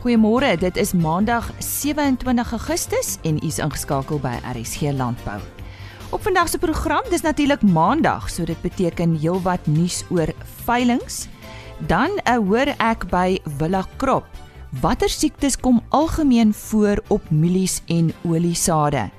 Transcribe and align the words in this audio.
Goeiemôre, 0.00 0.54
dit 0.56 0.76
is 0.80 0.94
Maandag 0.96 1.50
27 1.58 2.52
Augustus 2.52 3.18
en 3.22 3.36
u 3.36 3.46
is 3.46 3.58
ingeskakel 3.60 4.16
by 4.22 4.30
RSG 4.48 4.94
Landbou. 4.96 5.36
Op 6.08 6.22
vandag 6.24 6.48
se 6.48 6.58
program, 6.58 7.04
dis 7.12 7.20
natuurlik 7.20 7.60
Maandag, 7.62 8.30
so 8.32 8.46
dit 8.48 8.56
beteken 8.64 9.18
heelwat 9.20 9.66
nuus 9.68 9.98
oor 10.08 10.32
veilinge. 10.64 11.28
Dan 11.84 12.16
uh, 12.24 12.38
hoor 12.40 12.72
ek 12.80 13.04
by 13.12 13.36
Villa 13.58 13.82
Krop. 14.00 14.24
Watter 14.80 15.12
siektes 15.12 15.58
kom 15.60 15.82
algemeen 15.92 16.54
voor 16.54 17.02
op 17.12 17.28
mielies 17.28 17.82
en 17.92 18.08
oliesade? 18.24 19.10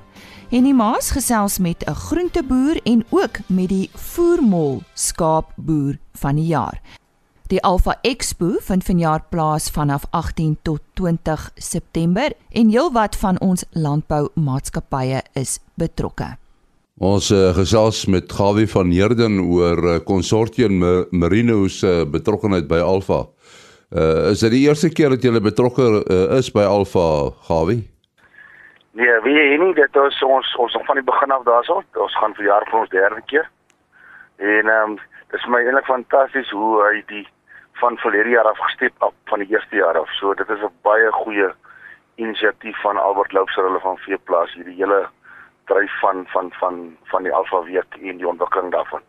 En 0.50 0.66
die 0.66 0.74
maas 0.74 1.12
gesels 1.14 1.60
met 1.62 1.86
'n 1.86 1.94
groenteboer 1.94 2.82
en 2.82 3.04
ook 3.10 3.38
met 3.46 3.68
die 3.68 3.90
voermol 3.94 4.82
skaapboer 4.94 5.98
van 6.12 6.34
die 6.34 6.46
jaar. 6.46 6.82
Die 7.52 7.60
Alpha 7.60 7.98
Expo 8.00 8.54
vind 8.64 8.84
vanjaar 8.84 9.20
plaas 9.28 9.66
vanaf 9.70 10.06
18 10.16 10.54
tot 10.64 10.80
20 10.96 11.50
September 11.54 12.32
en 12.56 12.70
heelwat 12.72 13.16
van 13.20 13.36
ons 13.44 13.66
landboumaatskappye 13.76 15.18
is 15.36 15.58
betrokke. 15.76 16.30
Ons 16.96 17.28
uh, 17.28 17.50
gesels 17.52 18.06
met 18.08 18.32
Gawie 18.32 18.64
van 18.72 18.88
Heerden 18.88 19.36
oor 19.44 19.84
uh, 19.84 19.98
Consortium 20.08 20.80
Merino 21.10 21.66
se 21.68 21.90
uh, 21.92 22.06
betrokkeheid 22.14 22.70
by 22.72 22.80
Alpha. 22.80 23.26
Uh, 23.92 24.30
is 24.30 24.40
dit 24.46 24.56
die 24.56 24.62
eerste 24.64 24.88
keer 24.88 25.12
dat 25.12 25.20
jy 25.28 25.44
betrokke 25.44 25.90
uh, 26.00 26.22
is 26.38 26.48
by 26.56 26.64
Alpha, 26.64 27.04
Gawie? 27.50 27.82
Nee, 28.96 29.18
wie 29.28 29.36
jy 29.36 29.60
nie, 29.60 29.74
dit 29.76 30.00
is 30.06 30.24
ons 30.24 30.56
ons 30.56 30.80
van 30.88 30.96
die 30.96 31.04
begin 31.04 31.36
af 31.36 31.44
daarso. 31.44 31.82
Ons 32.00 32.16
gaan 32.16 32.32
vir 32.40 32.48
jaar 32.48 32.64
vir 32.72 32.80
ons 32.80 32.96
derde 32.96 33.20
keer. 33.28 33.44
En 34.40 34.72
ehm 34.78 34.96
um, 34.96 34.98
dit 35.32 35.40
is 35.40 35.48
my 35.52 35.60
eintlik 35.64 35.88
fantasties 35.88 36.48
hoe 36.56 36.80
hy 36.80 37.04
die 37.12 37.26
van 37.72 37.96
verlede 37.96 38.28
jaar 38.28 38.48
af 38.48 38.58
gestep 38.58 38.92
op 38.98 39.14
van 39.24 39.38
die 39.38 39.48
eerste 39.48 39.76
jaar 39.76 39.98
af. 39.98 40.10
So 40.18 40.34
dit 40.34 40.48
is 40.48 40.60
'n 40.62 40.72
baie 40.82 41.12
goeie 41.12 41.50
inisiatief 42.14 42.80
van 42.80 42.96
Albert 42.96 43.32
Loubser 43.32 43.64
hulle 43.64 43.80
van 43.80 43.96
Veeplaas 43.96 44.54
hierdie 44.54 44.76
hele 44.76 45.08
dryf 45.64 45.98
van 46.00 46.24
van 46.26 46.52
van 46.52 46.96
van 47.04 47.22
die 47.22 47.32
Alfa 47.32 47.62
week 47.62 47.96
en 48.02 48.16
die 48.16 48.28
ontwikkeling 48.28 48.72
daarvan. 48.72 49.00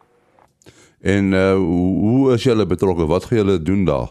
En 1.01 1.33
uh 1.33 1.55
hoe 1.55 2.33
is 2.33 2.43
julle 2.43 2.65
betrokke? 2.65 3.05
Wat 3.05 3.25
gaan 3.25 3.37
julle 3.37 3.61
doen 3.61 3.85
daar? 3.85 4.09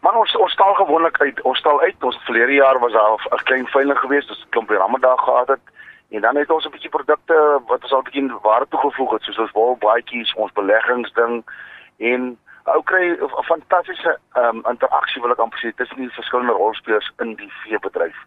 Man 0.00 0.16
ons 0.16 0.36
ons 0.36 0.52
stal 0.52 0.74
gewoonlik 0.74 1.20
uit. 1.20 1.42
Ons 1.42 1.58
stal 1.58 1.80
uit. 1.80 2.04
Ons 2.04 2.16
verlede 2.24 2.52
jaar 2.52 2.78
was 2.78 2.92
daar 2.92 3.28
'n 3.30 3.44
klein 3.44 3.66
veiling 3.66 3.98
geweest, 3.98 4.30
ons 4.30 4.46
klomp 4.48 4.70
Ramadan 4.70 5.18
gehad 5.18 5.48
het. 5.48 5.64
En 6.10 6.20
dan 6.20 6.36
het 6.36 6.50
ons 6.50 6.66
'n 6.66 6.70
bietjie 6.70 6.90
produkte 6.90 7.60
wat 7.66 7.82
ons 7.82 7.92
al 7.92 8.02
bietjie 8.02 8.32
waarde 8.42 8.66
toegevoeg 8.68 9.10
het, 9.12 9.22
soos 9.22 9.38
ons 9.38 9.50
wol 9.50 9.76
baadjies, 9.76 10.34
ons 10.34 10.52
beleggingsding 10.52 11.44
en 11.96 12.38
ou 12.74 12.82
kry 12.82 13.14
'n 13.14 13.44
fantastiese 13.46 14.18
ehm 14.34 14.56
um, 14.56 14.62
interaksie 14.70 15.22
wil 15.22 15.30
ek 15.30 15.38
amper 15.38 15.58
sê 15.58 15.72
tussen 15.74 15.96
die 16.02 16.16
verskillende 16.18 16.52
rolspelers 16.52 17.10
in 17.22 17.34
die 17.34 17.52
veebedryf. 17.62 18.18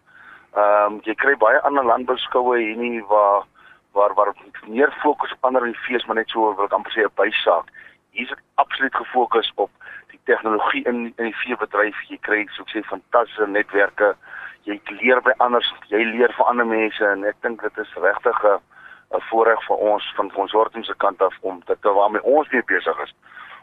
Ehm 0.56 0.86
um, 0.86 1.00
jy 1.04 1.14
kry 1.14 1.34
baie 1.36 1.60
ander 1.60 1.84
landbouskoue 1.84 2.58
hier 2.58 2.76
nie 2.76 3.04
waar 3.12 3.44
waar 3.92 4.14
waar 4.14 4.32
meer 4.66 4.92
fokus 5.02 5.32
op 5.32 5.44
ander 5.44 5.74
fees 5.86 6.06
maar 6.06 6.16
net 6.16 6.28
so 6.28 6.54
wil 6.54 6.64
ek 6.64 6.72
amper 6.72 6.92
sê 6.92 7.04
'n 7.04 7.16
bysaak. 7.20 7.66
Hier 8.10 8.26
is 8.30 8.38
absoluut 8.54 8.94
gefokus 8.94 9.52
op 9.54 9.70
die 10.10 10.20
tegnologie 10.24 10.84
in 10.84 11.12
in 11.16 11.24
die 11.30 11.40
veebedryf. 11.44 11.96
Jy 12.08 12.18
kry 12.20 12.46
so 12.50 12.62
ek 12.62 12.72
sê 12.72 12.82
fantastiese 12.82 13.46
netwerke. 13.46 14.16
Jy 14.64 14.80
leer 15.00 15.20
by 15.20 15.32
ander, 15.38 15.64
jy 15.88 16.02
leer 16.04 16.32
van 16.32 16.46
ander 16.46 16.66
mense 16.66 17.04
en 17.04 17.24
ek 17.24 17.36
dink 17.40 17.60
dit 17.60 17.78
is 17.78 17.94
regtig 17.94 18.44
'n 18.44 18.60
'n 19.16 19.20
voorreg 19.28 19.62
vir 19.66 19.76
ons 19.76 20.12
van 20.16 20.30
ons 20.34 20.50
sorting 20.50 20.84
se 20.84 20.94
kant 20.96 21.22
af 21.22 21.34
om 21.40 21.62
dit 21.66 21.78
waarmee 21.82 22.22
ons 22.22 22.48
weer 22.48 22.64
besig 22.64 22.98
is 23.02 23.14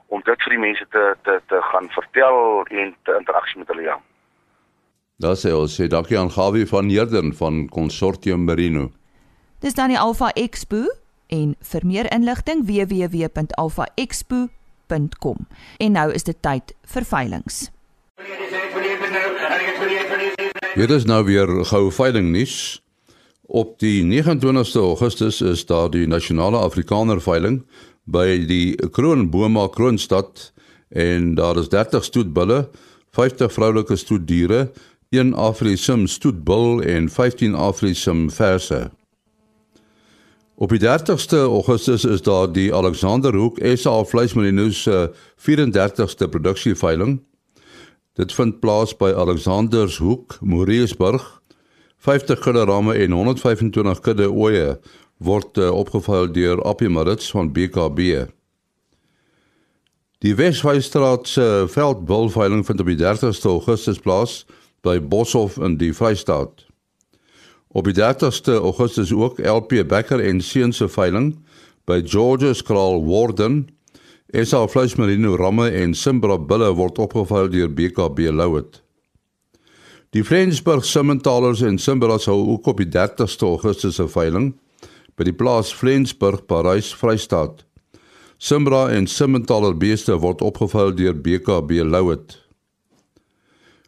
om 0.08 0.22
dit 0.26 0.42
vir 0.44 0.52
die 0.56 0.64
mense 0.64 0.86
te 0.92 1.16
te 1.24 1.42
te 1.52 1.60
gaan 1.72 1.88
vertel 1.96 2.38
en 2.82 2.88
te 3.04 3.12
interaksie 3.20 3.60
met 3.60 3.70
hulle 3.74 3.86
ja. 3.90 3.98
Daar 5.18 5.38
sê 5.40 5.50
ons 5.58 5.80
sê 5.80 5.86
dankie 5.90 6.20
aan 6.20 6.32
Gawie 6.32 6.68
van 6.70 6.90
Heerden 6.90 7.34
van 7.34 7.70
Consortium 7.74 8.46
Merino. 8.46 8.92
Dis 9.60 9.74
dan 9.74 9.90
die 9.90 10.00
Alpha 10.00 10.30
Expo 10.38 10.86
en 11.34 11.56
vir 11.72 11.86
meer 11.86 12.14
inligting 12.14 12.66
www.alphaexpo.com. 12.68 15.38
En 15.78 15.92
nou 15.92 16.12
is 16.14 16.24
dit 16.24 16.42
tyd 16.42 16.76
vir 16.94 17.04
veilinge. 17.04 17.70
Dit 20.78 20.90
is 20.94 21.06
nou 21.10 21.26
weer 21.26 21.66
gou 21.66 21.92
veiling 21.92 22.32
nuus. 22.32 22.82
Op 23.48 23.80
die 23.80 24.04
29ste 24.06 24.80
Augustus 24.84 25.42
is 25.42 25.66
daar 25.66 25.90
die 25.90 26.08
nasionale 26.08 26.58
Afrikaner 26.58 27.22
veiling 27.22 27.66
by 28.08 28.46
die 28.48 28.76
Kroonboma 28.76 29.68
Kroonstad 29.72 30.52
en 30.90 31.36
daar 31.36 31.58
is 31.60 31.70
30 31.70 32.04
stoetbulle, 32.08 32.70
50 33.12 33.52
vroulike 33.52 33.96
stoetdiere, 34.00 34.72
een 35.10 35.34
Afrisim 35.34 36.08
stoetbul 36.08 36.82
en 36.82 37.10
15 37.10 37.56
Afrisim 37.56 38.30
verse. 38.32 38.90
Op 40.58 40.72
die 40.74 40.82
30ste 40.82 41.38
Augustus 41.38 42.06
is 42.06 42.22
daar 42.26 42.48
die 42.52 42.74
Alexanderhoek 42.74 43.60
SA 43.78 44.04
vleismarinos 44.04 44.82
se 44.88 45.12
34ste 45.38 46.30
produksieveiling. 46.30 47.20
Dit 48.18 48.34
vind 48.34 48.60
plaas 48.60 48.96
by 48.98 49.12
Alexandershoek, 49.14 50.40
Moreesburg. 50.42 51.42
50 51.98 52.40
kudde 52.40 52.66
ramme 52.66 52.94
en 52.94 53.12
125 53.12 54.00
kudde 54.00 54.32
ooe 54.32 54.80
word 55.18 55.58
uh, 55.58 55.72
opgevuil 55.74 56.32
deur 56.32 56.62
Appie 56.66 56.90
Marits 56.90 57.32
van 57.32 57.52
BKB. 57.54 58.28
Die 60.26 60.34
Wesvrystraat 60.36 61.28
se 61.30 61.66
veldbulveiling 61.70 62.66
vind 62.66 62.80
op 62.82 62.90
die 62.90 62.98
30ste 62.98 63.52
Augustus 63.52 64.00
plaas 64.02 64.46
by 64.86 64.98
Boshoff 65.02 65.58
in 65.62 65.78
die 65.78 65.94
Vrystaat. 65.94 66.66
Op 67.68 67.86
die 67.86 67.94
30ste 67.98 68.58
Augustus 68.58 69.14
ook 69.14 69.40
LP 69.40 69.84
Becker 69.88 70.24
en 70.24 70.42
Seuns 70.42 70.82
se 70.82 70.88
veiling 70.90 71.36
by 71.86 72.02
George's 72.06 72.64
Kraal 72.64 73.04
Warden. 73.06 73.68
SA 74.34 74.66
Fluismerino 74.68 75.36
ramme 75.38 75.70
en 75.72 75.94
Simbra 75.96 76.38
bulle 76.38 76.74
word 76.76 76.98
opgevuil 77.00 77.52
deur 77.54 77.70
BKB 77.70 78.32
Louet. 78.34 78.82
Die 80.16 80.24
Flensburg 80.24 80.86
Simmentalers 80.86 81.62
en 81.62 81.78
Simbra 81.78 82.18
sou 82.18 82.40
ook 82.54 82.68
op 82.68 82.82
die 82.82 82.90
30ste 82.90 83.46
Augustus 83.48 84.00
se 84.02 84.08
veiling 84.10 84.56
by 85.18 85.26
die 85.26 85.36
plaas 85.36 85.74
Flensburg, 85.74 86.46
Parys, 86.48 86.94
Vrystaat. 86.94 87.64
Simbra 88.38 88.86
en 88.94 89.08
Simmentaler 89.10 89.74
beeste 89.74 90.14
word 90.22 90.44
opgevuil 90.46 90.94
deur 90.94 91.16
BKB 91.26 91.82
Louet. 91.90 92.36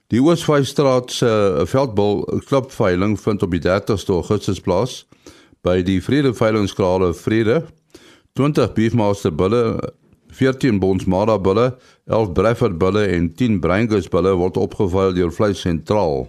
Die 0.10 0.18
Oosvrystraat 0.18 1.14
se 1.14 1.30
veldbul 1.70 2.24
klubveiling 2.50 3.14
vind 3.22 3.46
op 3.46 3.54
die 3.54 3.62
30ste 3.62 4.16
Augustus 4.16 4.58
plaas 4.66 5.04
by 5.62 5.84
die 5.86 6.00
Vrede 6.02 6.34
Veilingskrale 6.34 7.12
Vrede. 7.14 7.60
20 8.34 8.74
Beefmaster 8.74 9.30
bulle, 9.30 9.62
14 10.34 10.80
Bonsmara 10.82 11.38
bulle, 11.38 11.76
11 12.10 12.34
Bradford 12.34 12.82
bulle 12.82 13.06
en 13.14 13.30
10 13.38 13.62
Brangus 13.62 14.10
bulle 14.10 14.34
word 14.40 14.58
opgevuil 14.58 15.14
deur 15.14 15.30
Vleis 15.36 15.62
Sentraal. 15.62 16.26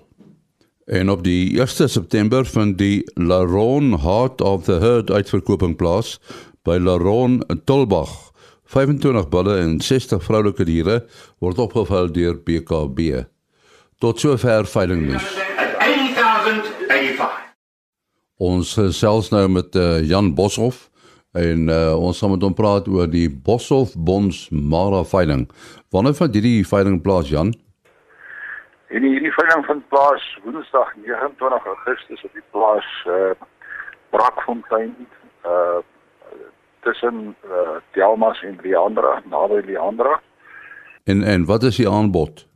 En 0.90 1.10
op 1.10 1.22
die 1.22 1.60
1 1.60 1.88
September 1.88 2.46
vind 2.46 2.78
die 2.78 3.10
Laron 3.14 4.00
Heart 4.00 4.40
of 4.40 4.64
the 4.64 4.72
Herd 4.82 5.10
uitverkoping 5.10 5.76
plaas 5.76 6.16
by 6.66 6.80
Laron 6.82 7.44
in 7.46 7.60
Tulbag. 7.64 8.10
25 8.64 9.28
bulle 9.28 9.54
en 9.58 9.76
60 9.80 10.24
vroulike 10.24 10.66
diere 10.66 11.04
word 11.38 11.62
opgevuil 11.62 12.10
deur 12.10 12.40
BKB. 12.42 13.22
Tot 14.02 14.18
sover 14.18 14.66
veiling 14.66 15.06
nuus. 15.06 15.30
Ons 18.42 18.74
gesels 18.74 19.30
nou 19.30 19.46
met 19.60 19.78
uh, 19.78 20.02
Jan 20.02 20.34
Boshoff 20.34 20.88
en 21.38 21.68
uh, 21.70 21.94
ons 21.94 22.18
gaan 22.18 22.34
met 22.34 22.42
hom 22.42 22.58
praat 22.58 22.90
oor 22.90 23.06
die 23.06 23.28
Boshoff 23.30 23.94
Bons 23.94 24.48
Mara 24.50 25.04
veiling. 25.06 25.46
Wanneer 25.94 26.18
vind 26.18 26.40
hierdie 26.40 26.66
veiling 26.66 26.98
plaas 26.98 27.30
Jan? 27.30 27.54
En 28.90 29.02
hierdie 29.02 29.30
veiling 29.32 29.66
vind 29.66 29.88
plaas 29.88 30.38
Woensdag 30.42 30.94
29 30.96 31.66
Augustus 31.66 32.22
op 32.26 32.32
die 32.34 32.46
plaas 32.50 32.86
uh 33.06 33.30
Brakfontein 34.10 34.96
uh 35.46 35.78
tussen 36.80 37.36
uh 37.46 37.76
Delmas 37.94 38.42
en 38.42 38.58
Leandra, 38.62 39.20
naby 39.24 39.60
Leandra. 39.66 40.20
En 41.04 41.22
en 41.22 41.44
wat 41.44 41.62
is 41.62 41.76
die 41.76 41.88
aanbod? 41.90 42.46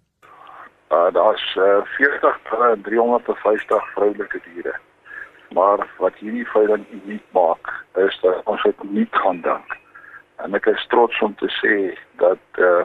Uh 0.90 1.12
daar's 1.12 1.54
uh 1.54 1.84
40 1.84 2.40
en 2.70 2.82
350 2.82 3.92
vroulike 3.92 4.40
diere. 4.48 4.74
Maar 5.50 5.86
wat 5.98 6.18
hierdie 6.18 6.48
veiling 6.48 6.86
uniek 6.90 7.22
maak, 7.30 7.70
is 7.94 8.18
dat 8.22 8.42
ons 8.44 8.62
het 8.62 8.82
nie 8.82 9.06
gaan 9.10 9.40
dink. 9.40 9.78
En 10.42 10.54
ek 10.54 10.66
is 10.66 10.86
trots 10.90 11.20
om 11.22 11.34
te 11.38 11.50
sê 11.62 11.94
dat 12.18 12.42
uh 12.58 12.82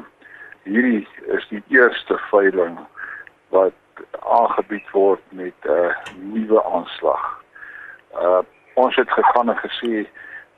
hierdie 0.69 1.07
is 1.33 1.49
die 1.49 1.63
eerste 1.73 2.21
veiling 2.29 2.77
wat 3.49 3.73
aangebied 4.19 4.89
word 4.91 5.21
met 5.29 5.53
'n 5.63 5.69
uh, 5.69 5.95
nuwe 6.15 6.63
aanslag. 6.63 7.43
Uh 8.13 8.41
ons 8.73 8.95
het 8.95 9.11
gegaan 9.11 9.49
en 9.49 9.57
gesê 9.57 10.07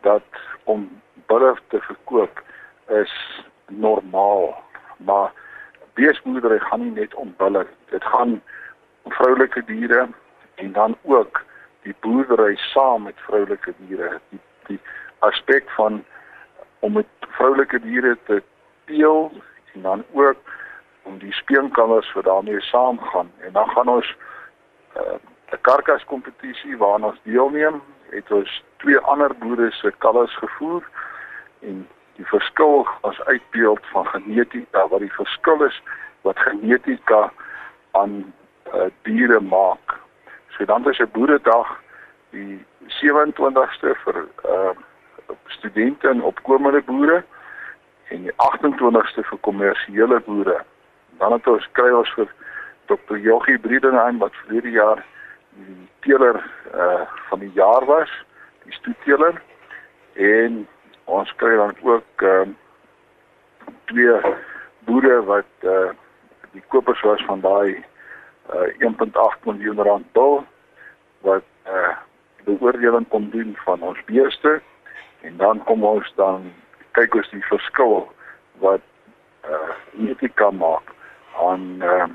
dat 0.01 0.23
om 0.63 1.01
bulle 1.25 1.55
te 1.67 1.79
verkoop 1.79 2.43
is 2.87 3.13
normaal, 3.67 4.63
maar 4.97 5.31
beesboerdery 5.93 6.59
gaan 6.59 6.79
nie 6.79 6.91
net 6.91 7.15
om 7.15 7.33
bulle. 7.37 7.67
Dit 7.89 8.03
gaan 8.03 8.41
om 9.01 9.11
vroulike 9.11 9.63
diere 9.65 10.07
en 10.55 10.71
dan 10.71 10.97
ook 11.01 11.43
die 11.81 11.95
boerdery 11.99 12.55
saam 12.55 13.03
met 13.03 13.19
vroulike 13.19 13.73
diere. 13.77 14.19
Die 14.29 14.39
die 14.67 14.79
aspek 15.19 15.69
van 15.69 16.03
om 16.79 16.93
met 16.93 17.07
vroulike 17.19 17.79
diere 17.79 18.17
te 18.23 18.43
teel 18.85 19.31
en 19.73 19.81
dan 19.81 20.03
ook 20.13 20.37
om 21.03 21.17
die 21.17 21.33
speenkalvers 21.33 22.13
wat 22.13 22.23
daarmee 22.23 22.61
saamgaan 22.61 23.31
en 23.39 23.51
dan 23.51 23.69
gaan 23.69 23.87
ons 23.87 24.15
uh, 24.97 25.17
'n 25.51 25.61
karkas 25.61 26.03
kompetisie 26.05 26.77
waarna 26.77 27.07
ons 27.07 27.21
deelneem 27.23 27.81
het 28.09 28.31
ons 28.31 28.63
twee 28.77 28.99
ander 28.99 29.35
boere 29.35 29.71
se 29.71 29.93
kalvers 29.97 30.35
gevoer 30.37 30.83
en 31.59 31.87
die 32.15 32.25
verskil 32.25 32.87
as 33.01 33.21
uitbeeld 33.21 33.85
van 33.91 34.05
genetika 34.05 34.87
wat 34.87 34.99
die 34.99 35.13
verskil 35.13 35.63
is 35.63 35.81
wat 36.21 36.39
genetika 36.39 37.31
aan 37.91 38.33
uh, 38.73 38.89
diere 39.01 39.39
maak. 39.39 39.99
So 40.49 40.65
dan 40.65 40.89
is 40.89 40.99
'n 40.99 41.11
boeredag 41.11 41.79
die 42.29 42.65
27ste 42.87 43.95
vir 44.03 44.27
uh 44.45 44.73
studente 45.45 46.07
en 46.07 46.23
opkomende 46.23 46.81
boere 46.81 47.23
en 48.07 48.21
die 48.23 48.33
28ste 48.35 49.23
vir 49.23 49.39
kommersiële 49.39 50.19
boere. 50.19 50.63
Dan 51.21 51.31
het 51.31 51.47
ons 51.47 51.65
kry 51.77 51.91
ons 51.93 52.09
vir 52.17 52.29
Dr. 52.89 53.19
Joggie 53.21 53.59
Briedenheim 53.61 54.17
wat 54.17 54.33
verlede 54.41 54.71
jaar 54.73 55.03
die 55.53 55.87
teeler 56.01 56.39
uh 56.73 57.03
van 57.29 57.39
die 57.39 57.51
jaar 57.53 57.85
was, 57.85 58.09
die 58.65 58.73
stoetteeler 58.73 59.37
en 60.17 60.63
ons 61.05 61.33
kry 61.37 61.51
dan 61.59 61.75
ook 61.85 62.23
uh, 62.25 62.47
twee 63.91 64.15
boere 64.89 65.19
wat 65.29 65.67
uh 65.73 65.91
die 66.55 66.63
kopers 66.73 67.03
was 67.05 67.21
van 67.29 67.43
daai 67.45 67.77
uh 68.49 68.87
1.8 68.89 69.45
miljoen 69.45 69.83
rand 69.87 70.07
bil 70.17 70.41
wat 71.27 71.45
uh 71.69 71.93
beoordeling 72.49 73.05
kom 73.13 73.29
doen 73.29 73.53
van 73.65 73.85
ons 73.91 74.01
beeste 74.09 74.55
en 75.21 75.37
dan 75.37 75.61
kom 75.69 75.85
ons 75.85 76.09
dan 76.17 76.49
kyk 76.97 77.19
ons 77.21 77.29
die 77.35 77.45
verskil 77.51 78.09
wat 78.65 78.81
uh 79.45 80.09
etika 80.09 80.49
maak 80.51 80.90
aan 81.39 81.81
uh 81.81 82.05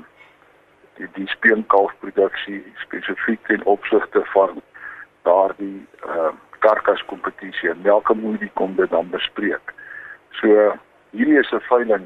die 0.97 1.07
die 1.13 1.27
speenkalfproduksie 1.27 2.63
spesifiek 2.75 3.45
ten 3.45 3.63
opsigte 3.63 4.25
van 4.33 4.61
daardie 5.21 5.85
uh 6.05 6.33
karkas 6.59 7.05
kompetisie 7.05 7.69
en 7.69 7.83
welke 7.83 8.13
moet 8.13 8.39
die 8.39 8.51
kom 8.53 8.75
dit 8.75 8.89
dan 8.89 9.09
bespreek. 9.09 9.73
So 10.31 10.73
hierdie 11.11 11.39
is 11.39 11.51
'n 11.51 11.61
veiling 11.69 12.05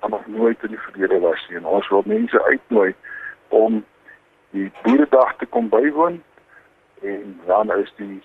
wat 0.00 0.10
nog 0.10 0.26
nooit 0.26 0.62
in 0.62 0.68
die 0.68 0.84
verlede 0.86 1.18
was 1.20 1.46
nie 1.48 1.56
en 1.56 1.64
ons 1.64 1.88
wil 1.88 2.02
mense 2.06 2.44
uitnooi 2.44 2.94
om 3.48 3.84
die 4.50 4.72
boeredag 4.82 5.36
te 5.36 5.46
kom 5.46 5.68
bywoon 5.68 6.22
en 7.02 7.40
dan 7.46 7.72
is 7.76 7.92
die 7.96 8.22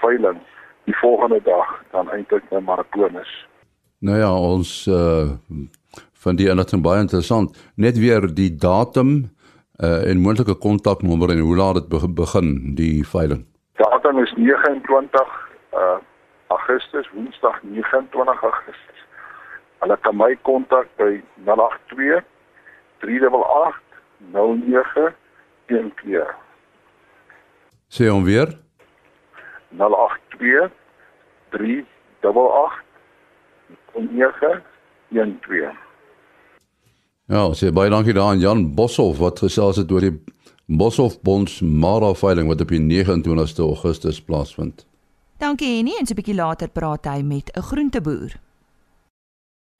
veiling 0.00 0.40
die 0.84 0.96
volgende 0.96 1.42
dag 1.42 1.82
dan 1.90 2.10
eintlik 2.10 2.44
'n 2.50 2.64
bonus. 2.90 3.46
Nou 4.04 4.18
ja, 4.18 4.34
ons 4.36 4.86
uh 4.86 5.32
van 6.24 6.36
die 6.40 6.48
inligting 6.48 6.80
baie 6.82 7.02
interessant. 7.04 7.56
Net 7.76 7.98
weer 8.00 8.34
die 8.34 8.56
datum 8.56 9.30
uh 9.80 10.10
en 10.10 10.22
moontlike 10.24 10.56
kontaknommer 10.60 11.30
en 11.32 11.40
hoe 11.44 11.56
laat 11.56 11.74
dit 11.80 12.14
begin 12.14 12.74
die 12.76 13.06
veiling. 13.08 13.44
Datum 13.80 14.18
is 14.22 14.32
29 14.36 15.32
uh 15.72 15.98
Augustus, 16.56 17.08
Woensdag 17.14 17.62
29 17.62 18.42
Augustus. 18.42 19.00
Hulle 19.80 19.96
kan 20.00 20.16
my 20.16 20.36
kontak 20.42 20.86
by 21.00 21.22
082 21.48 22.20
388 23.00 23.84
0912. 24.32 26.34
Sê 27.88 28.08
hom 28.08 28.24
weer. 28.24 28.58
082 29.76 30.70
388 31.50 32.83
0912. 33.94 35.76
Ja, 37.26 37.48
sê 37.56 37.72
baie 37.72 37.90
dankie 37.90 38.12
daaraan 38.12 38.40
Jan 38.42 38.74
Boshoff 38.76 39.18
wat 39.18 39.40
gesels 39.40 39.76
het 39.80 39.92
oor 39.92 40.04
die 40.04 40.16
Boshoff 40.66 41.20
Bonds 41.24 41.60
Mara 41.60 42.14
veiling 42.14 42.48
wat 42.48 42.60
op 42.60 42.68
die 42.68 42.80
29ste 42.80 43.64
Augustus 43.64 44.20
plaasvind. 44.20 44.86
Dankie 45.38 45.76
Henny 45.76 45.96
en 45.98 46.06
so 46.06 46.12
'n 46.12 46.20
bietjie 46.20 46.34
later 46.34 46.68
praat 46.68 47.06
hy 47.06 47.22
met 47.22 47.50
'n 47.56 47.62
groenteboer. 47.62 48.36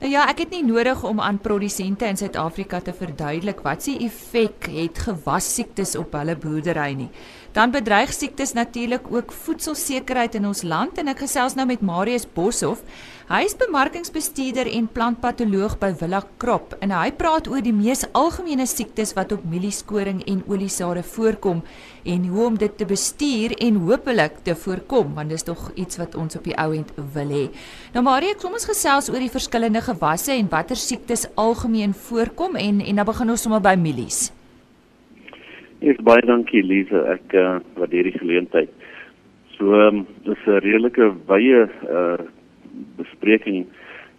Nou 0.02 0.10
ja, 0.12 0.24
ek 0.28 0.38
het 0.38 0.50
nie 0.50 0.64
nodig 0.66 1.04
om 1.06 1.20
aan 1.20 1.38
produsente 1.40 2.04
in 2.06 2.16
Suid-Afrika 2.16 2.80
te 2.80 2.92
verduidelik 2.92 3.60
wat 3.60 3.82
se 3.82 3.94
effek 4.04 4.66
het 4.66 4.98
gewassiektes 4.98 5.94
op 5.96 6.12
hulle 6.12 6.34
boerdery 6.36 6.92
nie. 6.92 7.10
Dan 7.54 7.70
bedreig 7.70 8.10
siektes 8.12 8.52
natuurlik 8.52 9.04
ook 9.10 9.32
voedselsekerheid 9.32 10.34
in 10.34 10.46
ons 10.46 10.64
land 10.66 10.96
en 10.98 11.06
ek 11.12 11.20
gesels 11.22 11.54
nou 11.54 11.68
met 11.70 11.84
Marius 11.86 12.24
Boshoff. 12.26 12.82
Hy 13.28 13.44
is 13.46 13.54
bemarkingsbestuurder 13.60 14.66
en 14.72 14.88
plantpatoloog 14.90 15.76
by 15.78 15.92
Villa 16.00 16.24
Crop 16.42 16.74
en 16.82 16.90
hy 16.90 17.12
praat 17.14 17.46
oor 17.46 17.62
die 17.62 17.76
mees 17.76 18.02
algemene 18.10 18.66
siektes 18.66 19.14
wat 19.14 19.36
op 19.38 19.46
mielieskoring 19.46 20.24
en 20.26 20.42
oliesade 20.50 21.06
voorkom 21.14 21.62
en 22.02 22.28
hoe 22.34 22.44
om 22.48 22.58
dit 22.58 22.74
te 22.74 22.90
bestuur 22.90 23.54
en 23.62 23.82
hopelik 23.86 24.42
te 24.42 24.58
voorkom 24.58 25.14
want 25.14 25.30
dis 25.30 25.46
tog 25.46 25.70
iets 25.78 26.02
wat 26.02 26.18
ons 26.18 26.34
op 26.34 26.50
die 26.50 26.58
ou 26.58 26.72
end 26.74 26.90
wil 27.14 27.34
hê. 27.38 27.48
Nou 27.94 28.02
Marius, 28.02 28.42
kom 28.42 28.58
ons 28.58 28.66
gesels 28.66 29.14
oor 29.14 29.22
die 29.22 29.30
verskillende 29.30 29.86
gewasse 29.92 30.34
en 30.34 30.50
watter 30.50 30.76
siektes 30.90 31.30
algemeen 31.38 31.94
voorkom 31.94 32.58
en 32.58 32.82
en 32.82 32.96
dan 32.98 33.14
begin 33.14 33.38
ons 33.38 33.46
sommer 33.46 33.62
by 33.62 33.78
mielies. 33.78 34.24
Ek 35.84 35.98
baie 36.00 36.22
dankie 36.24 36.62
Lize, 36.64 36.96
ek 37.12 37.34
uh, 37.36 37.58
waardeer 37.76 38.06
die 38.08 38.16
geleentheid. 38.16 38.70
So, 39.58 39.68
um, 39.76 40.06
dis 40.24 40.40
'n 40.48 40.62
redelike 40.64 41.10
wye 41.28 41.68
uh 41.92 42.24
bespreking. 42.96 43.66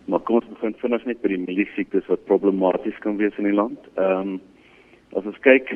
Maar 0.05 0.19
kom 0.19 0.35
ons 0.35 0.51
begin 0.53 0.75
vinnig 0.77 1.05
net 1.05 1.21
by 1.21 1.29
die 1.33 1.41
mieliesiektes 1.41 2.05
wat 2.07 2.27
problematies 2.29 2.99
kan 3.01 3.17
wees 3.17 3.33
in 3.41 3.49
die 3.49 3.57
land. 3.57 3.79
Ehm 3.97 4.35
um, 4.35 4.41
as 5.17 5.25
ons 5.25 5.41
kyk 5.41 5.73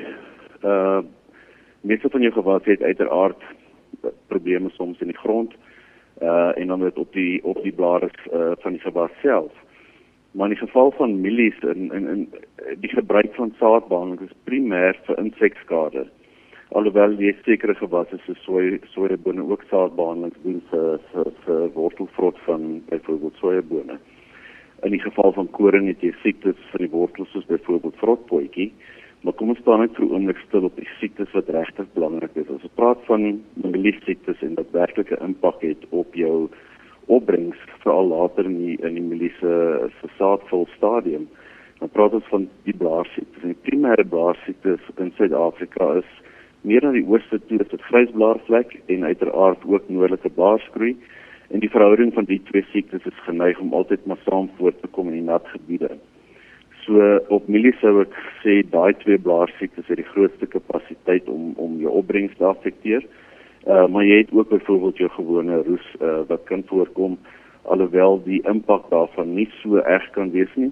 uh 0.62 1.01
meeste 1.81 2.09
van 2.09 2.21
jou 2.21 2.31
gewasse 2.38 2.69
het 2.69 2.86
uiteraard 2.86 3.41
probleme 4.27 4.69
soms 4.69 5.01
in 5.01 5.09
die 5.09 5.21
grond 5.24 5.57
uh 6.21 6.51
en 6.56 6.68
dan 6.68 6.80
met 6.80 6.97
op 6.97 7.13
die 7.13 7.41
op 7.44 7.63
die 7.63 7.74
blare 7.74 8.12
uh, 8.33 8.51
van 8.62 8.77
die 8.77 8.86
gewas 8.86 9.12
self. 9.21 9.51
Maar 10.31 10.49
in 10.49 10.55
die 10.57 10.65
geval 10.65 10.91
van 10.91 11.21
mielies 11.21 11.59
en 11.59 11.91
en 11.91 12.07
en 12.07 12.29
die 12.79 12.93
gebruik 12.93 13.36
van 13.36 13.53
saadbehandeling 13.59 14.29
is 14.29 14.41
primêr 14.45 14.98
vir 15.05 15.17
insekskade 15.17 16.07
alhoewel 16.77 17.15
jy 17.17 17.31
sekere 17.45 17.74
gewasse 17.79 18.19
so 18.25 18.36
sooi 18.43 18.77
soeibone 18.93 19.41
ook 19.41 19.63
saadbehandeling 19.71 20.36
doen 20.43 20.59
vir 20.69 21.00
vir, 21.13 21.31
vir 21.45 21.63
wortelvrot 21.74 22.38
van 22.45 22.67
byvoorbeeld 22.91 23.41
soeibone. 23.41 23.98
In 24.86 24.93
die 24.93 25.01
geval 25.01 25.33
van 25.33 25.50
koring 25.57 25.89
het 25.89 26.05
jy 26.05 26.13
siektes 26.21 26.59
van 26.71 26.86
die 26.86 26.91
wortels 26.93 27.31
soos 27.33 27.48
byvoorbeeld 27.50 27.98
vrotpotjie, 28.03 28.69
maar 29.25 29.36
kom 29.36 29.50
ons 29.51 29.59
staan 29.63 29.81
net 29.81 29.98
vir 29.98 30.05
'n 30.05 30.13
oomblik 30.13 30.39
stil 30.45 30.69
op 30.69 30.75
die 30.77 30.88
siektes 31.00 31.33
wat 31.33 31.50
regtig 31.50 31.88
belangrik 31.93 32.36
is. 32.36 32.50
Ons 32.50 32.69
praat 32.75 33.01
van 33.09 33.41
mieliesiektes 33.53 34.41
en 34.41 34.55
wat 34.55 34.71
werklike 34.71 35.17
impak 35.25 35.62
het 35.62 35.89
op 35.89 36.13
jou 36.13 36.50
opbrengs 37.10 37.60
veral 37.84 38.10
later 38.12 38.46
in 38.46 38.58
die 38.62 38.78
in 38.86 38.98
die 39.00 39.06
miliese 39.06 39.54
se 40.00 40.10
saadvol 40.18 40.68
stadium, 40.78 41.28
dan 41.80 41.92
praat 41.96 42.16
ons 42.18 42.28
van 42.32 42.48
die 42.68 42.75
blaarsiektes. 42.75 43.44
Die 43.44 43.58
primêre 43.68 44.06
blaarsiektes 44.06 44.84
in 44.98 45.13
Suid-Afrika 45.18 45.94
is 46.01 46.12
meer 46.68 46.84
na 46.84 46.92
die 46.96 47.06
ooste 47.08 47.39
toe 47.48 47.62
is 47.63 47.72
dit 47.72 47.88
grysblaarvlek 47.88 48.75
en 48.92 49.08
uiteraard 49.08 49.63
ook 49.66 49.88
noordelike 49.89 50.32
baarsgroei 50.36 50.96
en 51.50 51.63
die 51.63 51.72
verhouding 51.72 52.12
van 52.13 52.28
die 52.30 52.42
twee 52.50 52.66
siektes 52.74 53.06
is 53.10 53.25
geneig 53.25 53.60
om 53.63 53.74
altyd 53.74 54.06
maar 54.06 54.20
saam 54.25 54.50
voort 54.58 54.82
te 54.82 54.89
kom 54.96 55.08
in 55.10 55.22
die 55.22 55.30
nat 55.30 55.48
gebiede. 55.54 55.96
So 56.84 57.16
op 57.36 57.48
milie 57.48 57.74
sou 57.80 57.96
ek 58.04 58.13
sê 58.44 58.60
daai 58.75 58.94
twee 59.01 59.18
blaarsiektes 59.22 59.88
het 59.89 60.01
die 60.01 60.12
grootste 60.12 60.50
kapasiteit 60.51 61.28
om 61.32 61.54
om 61.58 61.80
jou 61.82 61.96
opbrengs 62.01 62.36
te 62.38 62.48
affekteer. 62.50 63.08
Uh 63.68 63.88
maar 63.88 64.06
jy 64.06 64.18
het 64.18 64.32
ook 64.32 64.50
byvoorbeeld 64.50 64.98
jou 64.98 65.10
gewone 65.10 65.63
roes 65.63 65.96
uh 66.01 66.22
wat 66.28 66.44
kan 66.44 66.63
voorkom 66.66 67.18
alhoewel 67.62 68.22
die 68.24 68.42
impak 68.48 68.89
daarvan 68.89 69.34
nie 69.34 69.50
so 69.62 69.78
erg 69.78 70.10
kan 70.12 70.32
wees 70.32 70.56
nie 70.56 70.72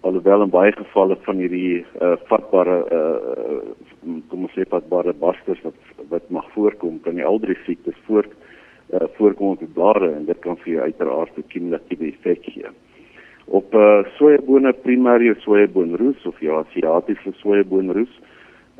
alhoewel 0.00 0.42
in 0.42 0.50
baie 0.50 0.72
gevalle 0.72 1.16
van 1.26 1.40
hierdie 1.42 1.84
uh, 2.00 2.14
vatbare 2.30 2.76
uh, 2.94 3.62
kom 4.30 4.44
ons 4.46 4.54
sê 4.54 4.66
vatbare 4.70 5.14
basters 5.22 5.62
wat 5.64 5.78
wat 6.12 6.28
mag 6.30 6.46
voorkom 6.54 7.00
kan 7.04 7.18
die 7.18 7.26
aldrie 7.26 7.56
siektes 7.64 7.96
voort 8.08 8.30
uh, 8.94 9.06
voorkom 9.16 9.56
op 9.56 9.62
die 9.64 9.72
blare 9.78 10.12
en 10.14 10.26
dit 10.28 10.42
kan 10.44 10.58
vir 10.62 10.72
jou 10.74 10.82
uiteraard 10.82 11.38
'n 11.38 11.48
kumulatiewe 11.52 12.12
effek 12.12 12.44
gee. 12.44 12.70
Op 13.46 13.74
uh, 13.74 14.04
sojaboone 14.18 14.72
primêre 14.84 15.34
sojaboonroes 15.40 16.26
of 16.26 16.40
ja 16.40 16.62
asiatiese 16.62 17.32
sojaboonroes 17.42 18.12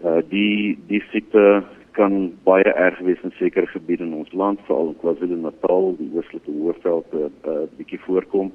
uh, 0.05 0.23
die 0.31 0.79
die 0.89 1.03
siekte 1.11 1.65
kan 1.97 2.33
baie 2.45 2.73
erg 2.73 2.99
wees 3.09 3.23
in 3.25 3.33
sekere 3.39 3.67
gebiede 3.73 4.05
in 4.05 4.15
ons 4.23 4.33
land 4.33 4.61
veral 4.69 4.93
in 4.93 5.01
KwaZulu-Natal 5.03 5.95
die 5.99 6.11
oostelike 6.15 6.53
hoëveld 6.53 7.13
'n 7.13 7.31
uh, 7.53 7.63
bietjie 7.79 8.03
voorkom 8.07 8.53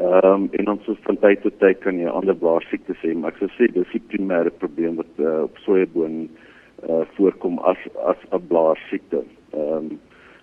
Ehm 0.00 0.24
um, 0.24 0.48
en 0.56 0.68
ons 0.72 0.84
so 0.88 0.96
van 1.04 1.18
tyd 1.20 1.42
tot 1.44 1.58
tyd 1.60 1.80
kan 1.84 1.98
jy 2.00 2.08
ander 2.08 2.36
blaarsiektes 2.42 3.02
hê, 3.04 3.10
maar 3.12 3.34
ek 3.34 3.40
sou 3.42 3.48
sê 3.52 3.66
dis 3.68 3.90
die 3.92 4.00
primêre 4.08 4.48
probleem 4.62 4.94
wat 4.96 5.18
uh, 5.20 5.42
op 5.44 5.58
sojaboon 5.60 6.14
uh, 6.88 7.02
voorkom 7.18 7.58
as 7.68 7.82
as 8.08 8.22
'n 8.30 8.40
blaarsiekte. 8.52 9.20
Ehm 9.52 9.90
um, 9.90 9.90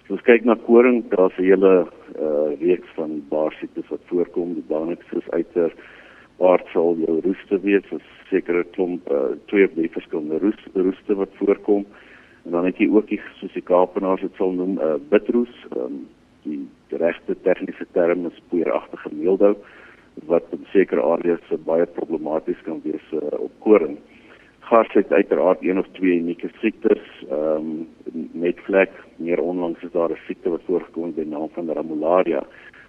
as 0.03 0.11
ons 0.13 0.25
kyk 0.29 0.45
na 0.45 0.55
koring, 0.67 0.99
daar's 1.09 1.39
'n 1.39 1.47
hele 1.49 1.73
uh, 1.87 2.49
reeks 2.61 2.93
van 2.99 3.17
blaarsiektes 3.31 3.89
wat 3.89 4.05
voorkom. 4.11 4.53
Die 4.53 4.67
belangrikste 4.69 5.17
is 5.23 5.33
uiter 5.39 5.73
aard 6.51 6.67
sal 6.73 6.93
jou 7.07 7.17
roeste 7.25 7.57
wees, 7.65 7.89
is 7.97 8.07
sekere 8.29 8.63
klomp 8.77 9.09
uh, 9.09 9.33
twee 9.49 9.65
of 9.65 9.73
drie 9.73 9.89
verskillende 9.89 10.37
roes, 10.37 10.61
roeste 10.73 11.15
wat 11.15 11.33
voorkom. 11.41 11.85
En 12.47 12.53
dan 12.53 12.65
het 12.65 12.77
jy 12.79 12.87
ook 12.87 13.09
die 13.11 13.19
soos 13.41 13.51
die 13.51 13.65
Kaapenaars 13.67 14.21
dit 14.23 14.37
sal 14.39 14.53
noem 14.55 14.77
uh, 14.79 14.93
bitroes, 15.11 15.51
um, 15.75 16.05
die 16.47 16.61
regte 17.01 17.35
tegniese 17.43 17.83
term 17.91 18.23
is 18.29 18.37
poeieragtige 18.47 19.11
meeldou 19.11 19.57
wat 20.31 20.47
in 20.55 20.63
sekere 20.71 21.03
areas 21.03 21.51
baie 21.67 21.85
problematies 21.97 22.61
kan 22.63 22.79
wees 22.85 23.03
uh, 23.11 23.19
op 23.35 23.51
koring. 23.65 23.97
Gas 24.69 24.87
het 24.95 25.11
uiteraard 25.11 25.61
een 25.61 25.79
of 25.79 25.91
twee 25.99 26.15
unieke 26.21 26.49
siektes, 26.61 27.03
ehm 27.27 27.67
um, 28.15 28.31
netvlek, 28.31 28.95
meer 29.19 29.43
onlangs 29.43 29.83
is 29.83 29.91
daar 29.91 30.15
'n 30.15 30.23
siekte 30.27 30.49
wat 30.49 30.65
voorgekom 30.71 31.11
het 31.11 31.15
by 31.15 31.27
naam 31.27 31.49
van 31.51 31.69
Ramularia. 31.69 32.43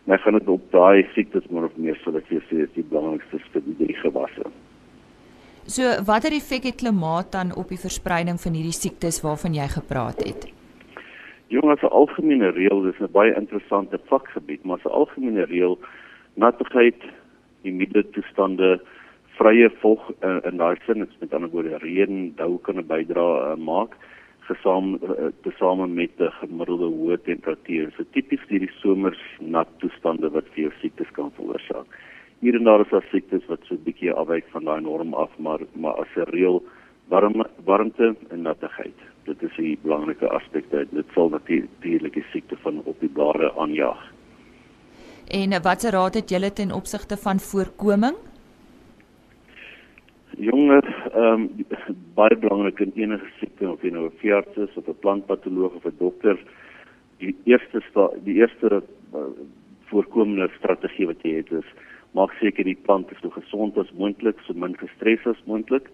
Maar 0.04 0.18
gaan 0.18 0.38
dit 0.38 0.48
op 0.48 0.70
daai 0.70 1.06
siektes 1.14 1.46
maar 1.50 1.64
of 1.64 1.76
meer 1.76 1.98
sou 2.04 2.16
ek 2.16 2.30
sê 2.30 2.62
is 2.62 2.74
die 2.74 2.88
belangrikste 2.94 3.38
vir 3.52 3.62
die 3.66 3.76
drie 3.84 3.96
gewasse. 4.06 4.46
So 5.68 5.84
watter 6.08 6.32
effek 6.32 6.64
het 6.64 6.78
klimaat 6.80 7.32
dan 7.32 7.50
op 7.52 7.68
die 7.68 7.80
verspreiding 7.80 8.38
van 8.40 8.54
hierdie 8.56 8.72
siektes 8.72 9.18
waarvan 9.20 9.52
jy 9.52 9.66
gepraat 9.68 10.22
het? 10.24 10.46
Jong, 11.52 11.68
as 11.68 11.82
'n 11.84 11.92
algemene 11.92 12.48
reël, 12.56 12.80
dis 12.82 13.00
'n 13.00 13.12
baie 13.12 13.34
interessante 13.36 14.00
vakgebied, 14.08 14.64
maar 14.64 14.76
as 14.76 14.84
'n 14.84 14.96
algemene 15.00 15.44
reël, 15.44 15.78
nattigheid, 16.34 16.96
humide 17.62 18.10
toestande, 18.10 18.80
vrye 19.36 19.70
vog 19.80 20.00
uh, 20.24 20.40
in 20.44 20.56
daai 20.56 20.76
sin, 20.86 20.98
dit 20.98 21.20
met 21.20 21.34
ander 21.34 21.50
woorde 21.50 21.76
reën, 21.78 22.32
dou 22.36 22.58
kan 22.58 22.76
'n 22.78 22.86
bydrae 22.86 23.52
uh, 23.52 23.56
maak 23.56 23.92
gesame 24.48 24.98
uh, 25.04 25.28
tesame 25.42 25.86
met 25.86 26.10
'n 26.18 26.32
gemiddelde 26.40 26.88
hoë 26.96 27.22
temperatuur. 27.22 27.92
So 27.96 28.04
tipies 28.12 28.40
hierdie 28.48 28.72
somers 28.80 29.20
nat 29.38 29.68
toestande 29.78 30.30
wat 30.30 30.44
vir 30.52 30.62
jou 30.62 30.72
siektes 30.80 31.10
kan 31.12 31.30
veroorsaak. 31.36 31.86
Hier 32.40 32.54
en 32.54 32.64
daar 32.64 32.80
is 32.80 32.90
daar 32.90 33.06
siektes 33.10 33.46
wat 33.46 33.60
so 33.62 33.74
'n 33.74 33.82
bietjie 33.84 34.12
afwyk 34.12 34.46
van 34.50 34.64
daai 34.64 34.80
norm 34.80 35.14
af, 35.14 35.30
maar 35.38 35.60
maar 35.72 35.94
as 35.94 36.14
'n 36.16 36.30
reël 36.30 36.62
warm 37.08 37.44
warmte 37.64 38.16
en 38.28 38.42
nattigheid. 38.42 38.98
Dit 39.24 39.42
is 39.42 39.56
'n 39.58 39.78
belangrike 39.82 40.28
aspek 40.28 40.70
dat 40.70 40.86
dit 40.90 41.06
sal 41.14 41.28
natuurlik 41.28 42.14
die 42.14 42.24
siekte 42.32 42.56
van 42.56 42.80
op 42.84 43.00
die 43.00 43.08
blare 43.08 43.52
aanjaag. 43.58 44.12
En 45.28 45.62
watse 45.62 45.90
raad 45.90 46.14
het 46.14 46.30
julle 46.30 46.52
ten 46.52 46.72
opsigte 46.72 47.16
van 47.16 47.38
voorkoming? 47.40 48.16
Jonger, 50.38 51.10
ehm 51.14 51.24
um, 51.24 51.66
baie 52.14 52.36
belangrik 52.36 52.80
in 52.80 52.92
enige 52.94 53.26
siekte 53.38 53.70
of 53.70 53.82
jy 53.82 53.90
nou 53.90 54.04
'n 54.06 54.18
veearts 54.20 54.56
is 54.56 54.76
of 54.76 54.86
'n 54.88 54.98
plantpatoloog 55.00 55.74
of 55.74 55.84
'n 55.84 55.94
dokter, 55.98 56.38
die 57.18 57.36
eerste 57.44 57.82
die 58.24 58.34
eerste 58.34 58.82
uh, 59.14 59.20
voorkomende 59.90 60.50
strategie 60.56 61.06
wat 61.06 61.22
jy 61.22 61.34
het 61.36 61.52
is 61.52 61.68
maak 62.18 62.34
seker 62.42 62.66
die 62.66 62.78
plant 62.86 63.10
is 63.14 63.20
so 63.22 63.30
gesond 63.30 63.78
as 63.78 63.90
moontlik, 63.94 64.38
so 64.46 64.54
min 64.54 64.76
gestres 64.80 65.26
as 65.30 65.46
moontlik 65.50 65.86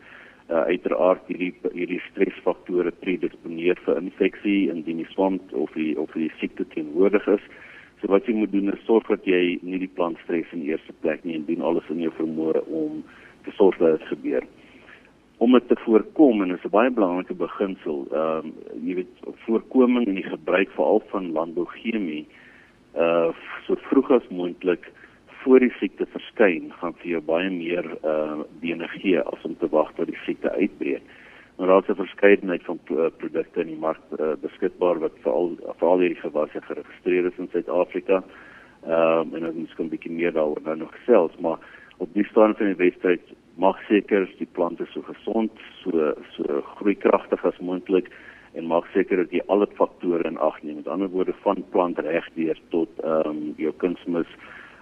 uh, 0.50 0.64
uiteraard 0.68 1.24
hierdie 1.30 1.52
hierdie 1.72 2.00
stresfaktore 2.10 2.92
predisponeer 3.02 3.80
vir 3.86 4.00
infeksie 4.00 4.70
indien 4.72 5.02
die 5.02 5.10
swamp 5.12 5.52
of 5.52 5.72
die 5.78 5.92
of 6.00 6.12
die 6.16 6.30
siekte 6.40 6.66
teenwoordig 6.74 7.28
is. 7.36 7.46
So 8.00 8.12
wat 8.12 8.28
jy 8.28 8.36
moet 8.36 8.52
doen 8.52 8.72
is 8.72 8.82
sorg 8.88 9.08
dat 9.08 9.24
jy 9.28 9.58
nie 9.62 9.80
die 9.80 9.92
plant 9.96 10.20
stres 10.24 10.50
in 10.52 10.64
die 10.64 10.74
eerste 10.74 10.92
plek 11.04 11.24
nie 11.24 11.38
en 11.38 11.46
doen 11.48 11.64
alles 11.64 11.88
in 11.92 12.02
jou 12.04 12.12
vermoë 12.18 12.66
om 12.68 13.00
te 13.46 13.54
sorg 13.56 13.78
dat 13.80 13.98
dit 13.98 14.12
gebeur. 14.12 14.46
Om 15.44 15.56
dit 15.56 15.68
te 15.68 15.78
voorkom 15.84 16.42
en 16.42 16.52
dit 16.52 16.58
is 16.58 16.66
'n 16.68 16.76
baie 16.76 16.90
belangrike 16.90 17.34
beginsel, 17.34 18.06
ehm 18.12 18.46
um, 18.46 18.52
jy 18.84 18.94
weet 19.00 19.14
voorkoming 19.46 20.06
en 20.08 20.20
die 20.20 20.30
gebruik 20.30 20.70
veral 20.76 21.02
van 21.12 21.32
landbouchemie 21.32 22.26
uh 22.94 23.32
so 23.66 23.74
vroeg 23.88 24.10
as 24.10 24.28
moontlik 24.28 24.92
voor 25.44 25.60
die 25.60 25.74
siekte 25.78 26.06
verskyn, 26.12 26.72
gaan 26.80 26.94
vir 27.02 27.10
jou 27.10 27.20
baie 27.28 27.50
meer 27.52 27.86
uh 28.02 28.40
bene 28.62 28.88
gee 28.96 29.20
as 29.20 29.44
om 29.44 29.56
te 29.60 29.68
wag 29.72 29.92
tot 29.98 30.08
die 30.08 30.20
siekte 30.24 30.50
uitbreek. 30.56 31.04
Maar 31.56 31.66
daar 31.66 31.82
is 31.82 31.88
'n 31.88 32.02
verskeidenheid 32.02 32.64
van 32.64 32.78
uh, 32.90 33.06
produkte 33.16 33.60
in 33.60 33.66
die 33.66 33.82
mark 33.86 34.00
uh, 34.18 34.32
beskikbaar 34.40 34.98
wat 34.98 35.12
veral 35.22 35.56
veral 35.78 35.98
hierdie 35.98 36.20
gewasse 36.20 36.60
geregistreer 36.60 37.26
is 37.26 37.38
in 37.38 37.48
Suid-Afrika. 37.52 38.22
Ehm 38.86 39.34
um, 39.34 39.34
en 39.34 39.54
ons 39.56 39.74
kan 39.74 39.84
'n 39.84 39.94
bietjie 39.94 40.12
meer 40.12 40.32
daaroor 40.32 40.62
nou 40.64 40.76
nog 40.76 40.94
selfs, 41.06 41.38
maar 41.38 41.58
op 41.98 42.08
die 42.12 42.24
staan 42.24 42.56
van 42.56 42.66
die 42.66 42.82
wedstryd 42.84 43.22
mag 43.54 43.78
seker 43.88 44.28
die 44.38 44.48
plante 44.52 44.86
so 44.86 45.02
gesond, 45.02 45.50
so 45.82 46.14
so 46.36 46.62
groeikragtig 46.76 47.44
as 47.44 47.58
moontlik 47.58 48.10
en 48.52 48.66
maak 48.66 48.86
seker 48.92 49.16
dat 49.16 49.30
jy 49.30 49.40
alle 49.46 49.66
faktore 49.66 50.24
in 50.24 50.38
ag 50.38 50.62
neem. 50.62 50.76
Met 50.76 50.88
ander 50.88 51.08
woorde 51.08 51.34
van 51.42 51.64
plant 51.70 51.98
reg 51.98 52.28
deur 52.34 52.58
tot 52.68 52.88
ehm 53.02 53.28
um, 53.28 53.54
jou 53.56 53.72
kunsmis 53.72 54.30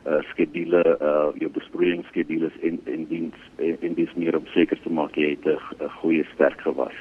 uh, 0.07 0.21
skedule 0.33 0.83
uh 1.01 1.31
jou 1.41 1.51
besproeiingsskedules 1.51 2.55
en 2.63 2.81
en 2.85 3.07
diens 3.09 3.35
en, 3.57 3.77
en 3.81 3.95
dis 3.95 4.15
meer 4.15 4.37
om 4.37 4.47
seker 4.55 4.81
te 4.83 4.91
maak 4.91 5.17
jy 5.17 5.37
het 5.37 5.47
'n 5.47 5.89
goeie 6.01 6.25
sterk 6.35 6.61
gewas. 6.61 6.95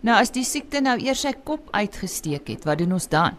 Nou 0.00 0.16
as 0.20 0.30
die 0.30 0.44
siekte 0.44 0.80
nou 0.80 0.98
eers 0.98 1.20
sy 1.20 1.32
kop 1.44 1.68
uitgesteek 1.72 2.48
het, 2.48 2.64
wat 2.64 2.78
doen 2.78 2.92
ons 2.92 3.08
dan? 3.08 3.38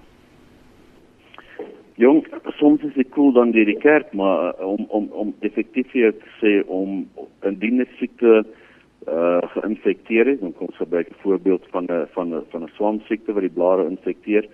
Jong, 1.95 2.23
soms 2.59 2.83
is 2.83 2.93
dit 2.93 3.09
cool 3.11 3.31
dan 3.31 3.51
deur 3.51 3.65
die 3.65 3.79
kerk, 3.79 4.13
maar 4.13 4.55
uh, 4.59 4.67
om 4.67 4.85
om 4.87 5.09
om 5.11 5.33
effektief 5.39 5.91
te 5.91 6.31
sê 6.39 6.63
om 6.67 7.07
indien 7.43 7.77
die 7.77 7.87
siekte 7.99 8.45
uh 9.07 9.41
geïnfekteer 9.55 10.27
is, 10.27 10.39
dan 10.39 10.53
kom 10.53 10.67
ons 10.67 10.77
gebruik 10.77 11.09
'n 11.09 11.21
voorbeeld 11.23 11.63
van 11.71 11.85
'n 11.85 12.07
van 12.13 12.35
'n 12.35 12.43
van 12.51 12.63
'n 12.63 12.71
swamsiekte 12.75 13.33
wat 13.33 13.41
die 13.41 13.57
blare 13.59 13.89
infekteer. 13.89 14.47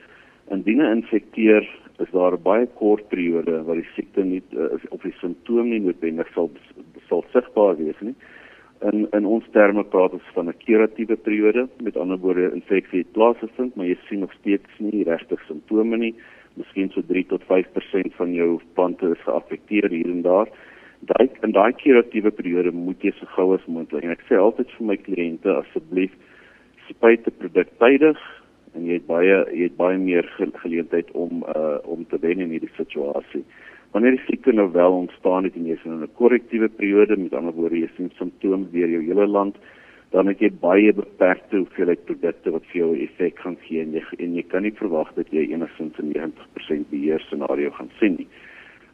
Indien 0.49 0.81
'n 0.81 0.95
infekteer 0.97 1.69
is 1.99 2.11
daar 2.11 2.33
'n 2.33 2.43
baie 2.43 2.67
kort 2.67 3.07
periode 3.09 3.63
waar 3.63 3.75
die 3.75 3.91
siekte 3.95 4.23
nie 4.23 4.41
uh, 4.51 4.77
of 4.89 5.01
die 5.01 5.15
simptome 5.19 5.69
nie 5.69 5.79
noodwendig 5.79 6.27
sal 6.33 6.49
sal 7.07 7.23
sigbaar 7.31 7.75
wees 7.77 7.99
nie. 8.01 8.15
In 8.81 9.07
in 9.11 9.25
ons 9.25 9.45
terme 9.51 9.83
praat 9.83 10.13
ons 10.13 10.33
van 10.33 10.49
'n 10.49 10.57
kuratiewe 10.65 11.15
periode, 11.15 11.67
met 11.79 11.97
ander 11.97 12.17
woorde 12.17 12.51
infeksie 12.53 12.99
het 12.99 13.11
plaasgevind, 13.11 13.75
maar 13.75 13.85
jy 13.85 13.97
sien 14.07 14.19
nog 14.19 14.33
steeds 14.33 14.69
nie 14.77 15.03
regtig 15.03 15.41
simptome 15.47 15.97
nie. 15.97 16.15
Miskien 16.55 16.89
so 16.89 17.01
3 17.01 17.25
tot 17.25 17.41
5% 17.43 18.15
van 18.15 18.33
jou 18.33 18.59
plante 18.73 19.09
is 19.11 19.23
geaffekteer 19.27 19.89
hier 19.89 20.09
en 20.09 20.21
daar. 20.21 20.47
Daai 20.99 21.29
in 21.41 21.51
daai 21.51 21.73
kuratiewe 21.73 22.31
periode 22.31 22.71
moet 22.71 23.01
jy 23.01 23.11
so 23.11 23.25
gou 23.25 23.53
as 23.53 23.65
moontlik. 23.65 24.03
En 24.03 24.11
ek 24.11 24.23
sê 24.29 24.35
altyd 24.35 24.71
vir 24.77 24.85
my 24.85 24.97
kliënte 24.97 25.49
asseblief 25.55 26.11
spuit 26.89 27.23
die 27.23 27.31
produk 27.31 27.69
tydig 27.79 28.19
en 28.75 28.85
jy 28.85 28.99
het 28.99 29.07
baie 29.07 29.37
jy 29.51 29.69
het 29.69 29.77
baie 29.79 29.97
meer 29.97 30.27
geleentheid 30.63 31.11
om 31.11 31.43
uh 31.55 31.77
om 31.83 32.05
te 32.09 32.19
wen 32.21 32.43
in 32.43 32.53
hierdie 32.55 32.73
situasie. 32.77 33.43
Wanneer 33.95 34.17
die 34.17 34.25
siekte 34.27 34.51
nou 34.51 34.67
wel 34.71 34.91
ontstaan 34.91 35.47
het 35.47 35.55
en 35.55 35.65
jy 35.65 35.77
is 35.77 35.85
in 35.85 36.01
'n 36.03 36.09
korrektiewe 36.19 36.69
periode, 36.69 37.17
met 37.17 37.33
ander 37.33 37.53
woorde 37.53 37.79
jy 37.79 37.89
sien 37.95 38.11
simptome 38.17 38.67
deur 38.71 38.89
jou 38.89 39.03
hele 39.03 39.27
land, 39.27 39.55
dan 40.11 40.27
het 40.27 40.39
jy 40.39 40.51
baie 40.61 40.93
beperkte 40.93 41.57
hoeveelheid 41.57 42.05
produkte 42.05 42.51
wat 42.51 42.65
vir 42.71 42.79
jou 42.81 42.91
effek 43.03 43.39
gaan 43.39 43.57
gee 43.67 43.81
en 43.81 43.93
jy 43.93 44.03
en 44.19 44.35
jy 44.35 44.43
kan 44.43 44.63
nie 44.63 44.75
verwag 44.81 45.13
dat 45.15 45.31
jy 45.31 45.47
enigstens 45.51 45.97
'n 45.99 46.11
90% 46.11 46.89
beheer 46.89 47.19
scenario 47.19 47.71
gaan 47.71 47.91
sien 47.99 48.15
nie. 48.17 48.27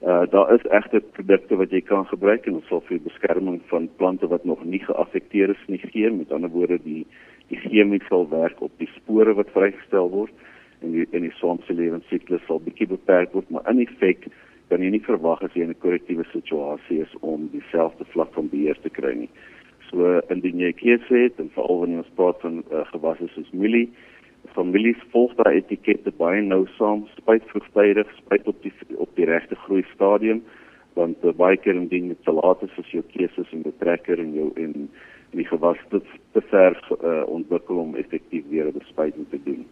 Uh 0.02 0.26
daar 0.30 0.54
is 0.54 0.66
egte 0.70 1.00
produkte 1.14 1.56
wat 1.56 1.72
jy 1.72 1.82
kan 1.82 2.06
gebruik 2.06 2.46
en 2.46 2.54
ons 2.54 2.68
sal 2.68 2.82
vir 2.88 3.00
beskerming 3.00 3.62
van 3.70 3.90
plante 3.98 4.28
wat 4.28 4.46
nog 4.46 4.64
nie 4.64 4.80
geaffekteer 4.80 5.50
is 5.50 5.68
nie 5.68 5.78
gee, 5.78 6.10
met 6.10 6.32
ander 6.32 6.50
woorde 6.50 6.80
die 6.84 7.06
die 7.52 7.60
chemie 7.66 8.02
sal 8.08 8.30
werk 8.32 8.62
op 8.62 8.72
die 8.80 8.90
spore 8.96 9.36
wat 9.38 9.52
vrygestel 9.56 10.10
word 10.10 10.34
en 10.82 10.96
die 10.96 11.08
en 11.12 11.28
die 11.28 11.36
swamse 11.40 11.76
lewensiklus 11.76 12.46
sal 12.48 12.64
bietjie 12.64 12.90
beperk 12.94 13.36
word 13.38 13.52
maar 13.52 13.68
in 13.72 13.84
effek 13.86 14.30
kan 14.72 14.84
jy 14.86 14.94
nie 14.94 15.04
verwag 15.04 15.42
as 15.44 15.56
jy 15.56 15.66
in 15.68 15.74
'n 15.74 15.84
korrektiewe 15.84 16.24
situasie 16.32 17.02
is 17.04 17.14
om 17.22 17.50
dieselfde 17.52 18.06
vlak 18.14 18.32
van 18.38 18.48
beheer 18.48 18.78
te 18.80 18.90
kry 18.90 19.12
nie. 19.24 19.30
So 19.90 20.22
indien 20.32 20.64
jy 20.64 20.72
keuse 20.72 21.16
het 21.24 21.40
en 21.44 21.52
veral 21.56 21.80
wanneer 21.82 22.04
ons 22.06 22.16
praat 22.16 22.40
van 22.40 22.64
uh, 22.72 22.86
gewasse 22.94 23.28
soos 23.36 23.52
mielie, 23.52 23.90
families 24.56 25.02
volg 25.12 25.36
daai 25.36 25.58
etikette 25.60 26.12
baie 26.16 26.42
nou 26.42 26.64
saam, 26.78 27.04
spuit 27.18 27.44
vroegtydig, 27.52 28.08
spuit 28.24 28.48
op 28.48 28.64
die 28.64 28.72
op 28.96 29.12
die 29.20 29.28
regte 29.28 29.56
groei 29.68 29.84
stadium 29.94 30.42
want 30.96 31.20
uh, 31.24 31.36
baie 31.36 31.58
keer 31.58 31.76
indien 31.76 32.08
dit 32.08 32.24
te 32.24 32.32
laat 32.32 32.64
is 32.64 32.80
as 32.80 32.96
jou 32.96 33.04
keuses 33.12 33.52
en 33.52 33.68
betrekker 33.68 34.20
en 34.20 34.34
jou 34.34 34.50
en 34.56 34.88
die 35.32 35.48
gewas 35.48 35.80
te, 35.90 36.02
te 36.36 36.42
ver 36.52 36.76
uh, 37.04 37.24
ontwikkel 37.28 37.78
om 37.78 37.96
effektief 37.96 38.44
weer 38.50 38.72
bespuiting 38.72 39.28
te 39.30 39.40
doen. 39.44 39.66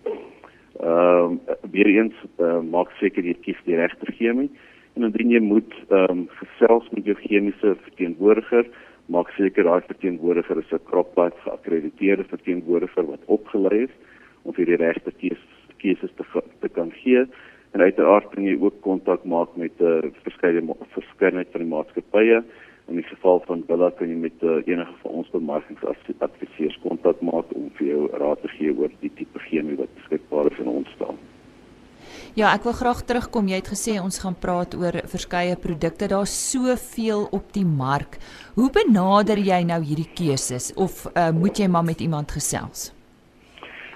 Ehm 0.80 1.40
uh, 1.48 1.58
weer 1.72 1.88
eens 1.88 2.16
uh, 2.38 2.60
maak 2.62 2.92
seker 3.00 3.24
jy 3.24 3.36
kies 3.44 3.60
die 3.66 3.76
regte 3.76 4.12
chemie 4.18 4.50
en 4.96 5.04
indien 5.10 5.34
jy 5.36 5.42
moet 5.44 5.74
ehm 5.90 6.12
um, 6.12 6.22
gesels 6.40 6.88
met 6.96 7.06
jou 7.06 7.18
chemiese 7.26 7.76
verteenwoordiger, 7.88 8.70
maak 9.06 9.30
seker 9.36 9.68
daai 9.68 9.82
verteenwoordiger 9.92 10.64
is 10.64 10.72
'n 10.72 10.88
CropLife 10.92 11.44
geakkrediteerde 11.44 12.24
verteenwoordiger 12.24 13.06
wat 13.12 13.28
opgelei 13.28 13.84
is 13.84 13.96
om 14.44 14.54
vir 14.54 14.66
die 14.66 14.82
regte 14.86 15.12
keuses 15.78 16.14
te 16.16 16.26
te 16.60 16.70
kan 16.70 16.92
gee 17.04 17.26
en 17.72 17.82
uiteraard 17.82 18.30
kan 18.34 18.44
jy 18.44 18.56
ook 18.60 18.82
kontak 18.82 19.24
maak 19.24 19.56
met 19.56 19.72
'n 19.80 19.86
uh, 19.86 20.12
verskeie 20.24 20.62
verskeidenheid 20.96 21.52
van 21.52 21.62
die 21.62 21.74
maatskappye. 21.76 22.44
In 22.90 22.98
die 22.98 23.06
geval 23.06 23.44
van 23.46 23.62
Billa 23.68 23.92
kan 23.94 24.10
jy 24.10 24.18
met 24.18 24.42
uh, 24.42 24.60
enige 24.66 24.96
van 25.04 25.20
ons 25.22 25.30
bemarkingsadviseurs 25.30 26.80
kontak 26.82 27.22
maak 27.22 27.52
om 27.54 27.70
vir 27.78 27.92
jou 27.92 28.08
raad 28.18 28.42
te 28.42 28.50
gee 28.56 28.74
oor 28.74 28.90
die 29.04 29.12
tipe 29.14 29.42
chemie 29.46 29.78
wat 29.78 29.94
beskikbaar 30.00 30.50
is 30.50 30.62
in 30.64 30.72
ons 30.74 30.90
staan. 30.98 31.20
Ja, 32.38 32.50
ek 32.54 32.66
wil 32.66 32.74
graag 32.78 33.04
terugkom. 33.06 33.50
Jy 33.52 33.62
het 33.62 33.70
gesê 33.70 33.98
ons 34.02 34.18
gaan 34.24 34.38
praat 34.42 34.74
oor 34.78 35.02
verskeie 35.12 35.58
produkte. 35.60 36.10
Daar's 36.10 36.34
soveel 36.50 37.28
op 37.36 37.54
die 37.54 37.66
mark. 37.66 38.18
Hoe 38.58 38.70
benader 38.74 39.38
jy 39.38 39.62
nou 39.70 39.82
hierdie 39.86 40.10
keuses 40.16 40.72
of 40.74 41.06
uh, 41.14 41.30
moet 41.36 41.62
jy 41.62 41.70
maar 41.70 41.86
met 41.86 42.02
iemand 42.02 42.34
gesels? 42.34 42.90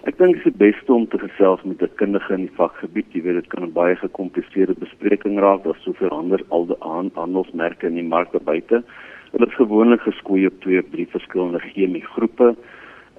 Ek 0.04 0.18
dink 0.20 0.36
dit 0.36 0.50
is 0.50 0.60
beste 0.60 0.92
om 0.92 1.06
te 1.08 1.18
gesels 1.18 1.62
met 1.64 1.82
'n 1.82 1.96
kundige 1.96 2.34
in 2.34 2.42
die 2.48 2.56
vakgebied. 2.60 3.14
Jy 3.16 3.22
weet 3.24 3.40
dit 3.40 3.48
kan 3.48 3.64
'n 3.64 3.72
baie 3.72 3.96
gekompliseerde 3.96 4.76
bespreking 4.76 5.40
raak. 5.40 5.64
Daar's 5.64 5.84
soveel 5.84 6.10
ander 6.10 6.42
al 6.50 6.66
die 6.66 6.76
handelsmerke 7.16 7.88
in 7.88 7.96
die 7.96 8.04
mark 8.16 8.32
buite. 8.44 8.84
Hulle 9.32 9.48
is 9.48 9.56
gewoonlik 9.56 10.02
geskoei 10.02 10.46
op 10.46 10.60
twee 10.60 10.80
of 10.80 10.90
drie 10.92 11.08
verskillende 11.08 11.60
chemie 11.60 12.04
groepe. 12.04 12.56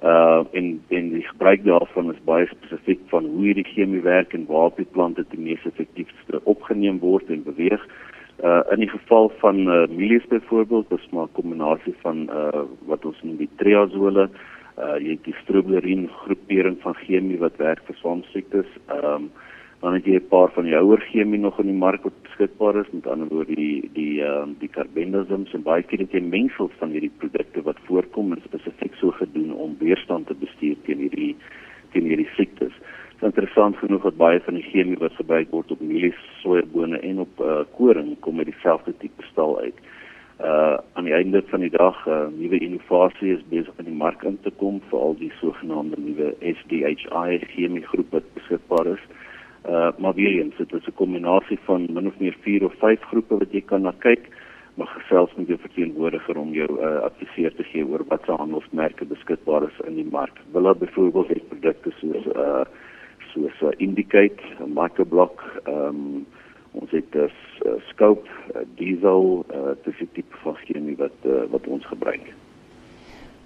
Uh 0.03 0.43
en 0.51 0.81
en 0.89 1.09
die 1.09 1.27
gebruik 1.27 1.63
daarvan 1.63 2.11
is 2.13 2.23
baie 2.23 2.45
spesifiek 2.45 2.99
van 3.09 3.25
hoe 3.25 3.43
hierdie 3.43 3.71
chemie 3.73 4.01
werk 4.01 4.33
en 4.33 4.45
waar 4.45 4.69
op 4.69 4.77
die 4.77 4.91
plante 4.91 5.25
die 5.29 5.39
mees 5.39 5.65
effektiefste 5.65 6.39
opgeneem 6.43 6.99
word 6.99 7.29
en 7.29 7.43
beweeg. 7.43 7.81
Uh 8.43 8.61
in 8.71 8.79
die 8.79 8.89
geval 8.89 9.31
van 9.39 9.57
uh, 9.67 9.87
mielies 9.87 10.27
byvoorbeeld, 10.27 10.91
is 10.91 11.09
maar 11.11 11.25
'n 11.25 11.31
kombinasie 11.41 11.95
van 12.01 12.29
uh 12.29 12.61
wat 12.85 13.05
ons 13.05 13.23
noem 13.23 13.37
die 13.37 13.49
triazole 13.55 14.29
uh 14.77 14.95
jy 14.99 15.15
het 15.15 15.23
die 15.23 15.35
strobilurin 15.43 16.07
groepering 16.23 16.77
van 16.83 16.95
chemie 17.05 17.39
wat 17.39 17.59
werk 17.61 17.83
vir 17.87 17.99
swamsiektes. 18.01 18.71
Ehm 18.87 19.11
um, 19.13 19.29
dan 19.83 19.93
het 19.93 20.05
jy 20.07 20.15
'n 20.15 20.27
paar 20.29 20.49
van 20.51 20.63
die 20.63 20.75
ouer 20.75 21.01
chemie 21.11 21.39
nog 21.39 21.59
in 21.59 21.67
die 21.67 21.81
mark 21.85 22.03
wat 22.03 22.23
beskikbaar 22.23 22.75
is, 22.75 22.91
met 22.91 23.07
ander 23.07 23.27
woorde 23.27 23.55
die 23.55 23.89
die 23.93 24.21
ehm 24.23 24.49
uh, 24.49 24.55
die 24.59 24.69
carbendazole 24.69 25.45
en 25.53 25.63
baie 25.63 25.83
keer 25.83 25.99
het 25.99 26.11
jy 26.11 26.21
mengsels 26.21 26.71
van 26.79 26.89
hierdie 26.89 27.11
produkte 27.17 27.61
wat 27.61 27.79
voorkom 27.87 28.31
en 28.31 28.41
spesifiek 28.45 28.95
so 28.95 29.11
gedoen 29.11 29.53
om 29.53 29.77
weerstand 29.79 30.27
te 30.27 30.33
bestuur 30.33 30.75
teen 30.83 30.97
hierdie 30.97 31.35
teen 31.91 32.05
hierdie 32.05 32.29
siektes. 32.35 32.73
Dit 33.15 33.21
is 33.21 33.27
interessant 33.27 33.77
genoeg 33.77 34.03
dat 34.03 34.17
baie 34.17 34.39
van 34.39 34.53
die 34.53 34.69
chemie 34.71 34.97
wat 34.97 35.13
gebruik 35.13 35.51
word 35.51 35.71
op 35.71 35.81
mielies, 35.81 36.19
sojabone 36.41 36.99
en 36.99 37.19
op 37.19 37.39
uh, 37.39 37.63
koring 37.77 38.19
kom 38.19 38.35
met 38.35 38.45
dieselfde 38.45 38.97
tipe 38.97 39.23
stal 39.31 39.59
uit 39.59 39.75
uh 39.75 39.94
aan 40.37 41.03
die 41.07 41.13
einde 41.13 41.43
van 41.47 41.59
die 41.59 41.69
dag 41.71 42.07
uh 42.07 42.27
nuwe 42.27 42.59
innovasie 42.59 43.33
is 43.33 43.43
besig 43.49 43.77
in 43.79 43.85
die 43.85 43.99
mark 44.03 44.23
in 44.23 44.37
te 44.43 44.51
kom 44.59 44.81
vir 44.89 44.99
al 44.99 45.15
die 45.19 45.31
sogenaamde 45.39 45.95
nuwe 46.01 46.33
SDHI 46.41 47.39
chemie 47.53 47.85
groep 47.91 48.11
wat 48.11 48.33
beskikbaar 48.33 48.87
is. 48.95 49.03
Uh 49.69 49.91
maar 49.97 50.13
weer 50.13 50.41
eens 50.41 50.57
dit 50.57 50.73
is 50.73 50.87
'n 50.87 50.99
kombinasie 51.01 51.59
van 51.65 51.87
min 51.93 52.07
of 52.07 52.19
meer 52.19 52.35
4 52.41 52.65
of 52.65 52.73
5 52.79 53.01
groepe 53.01 53.37
wat 53.37 53.51
jy 53.51 53.61
kan 53.61 53.81
na 53.81 53.93
kyk 53.99 54.29
maar 54.75 54.87
gesels 54.87 55.35
met 55.35 55.47
jou 55.47 55.59
verteenwoordiger 55.59 56.37
om 56.37 56.51
jou 56.53 56.67
uh, 56.79 56.99
adviseer 57.07 57.53
te 57.55 57.63
gee 57.63 57.85
oor 57.87 58.03
wat 58.07 58.25
se 58.25 58.31
handelsmerke 58.31 59.05
beskikbaar 59.05 59.63
is 59.63 59.77
in 59.87 59.95
die 59.95 60.09
mark. 60.11 60.39
Willa 60.51 60.73
byvoorbeeld 60.73 61.27
het 61.27 61.47
produkte 61.47 61.91
soos 61.99 62.25
uh 62.35 62.65
soos 63.33 63.61
uh, 63.61 63.71
Indicate, 63.77 64.43
Microblock, 64.67 65.43
ehm 65.63 65.87
um, 65.87 66.25
ons 66.81 66.91
het 66.91 67.15
'n 67.15 67.29
uh, 67.65 67.75
scope 67.91 68.27
uh, 68.55 68.61
diesel 68.75 69.45
uh, 69.53 69.75
die 69.83 70.09
tipe 70.13 70.35
van 70.43 70.55
chemie 70.65 70.97
wat 70.97 71.17
uh, 71.25 71.45
wat 71.51 71.67
ons 71.67 71.85
gebruik. 71.85 72.33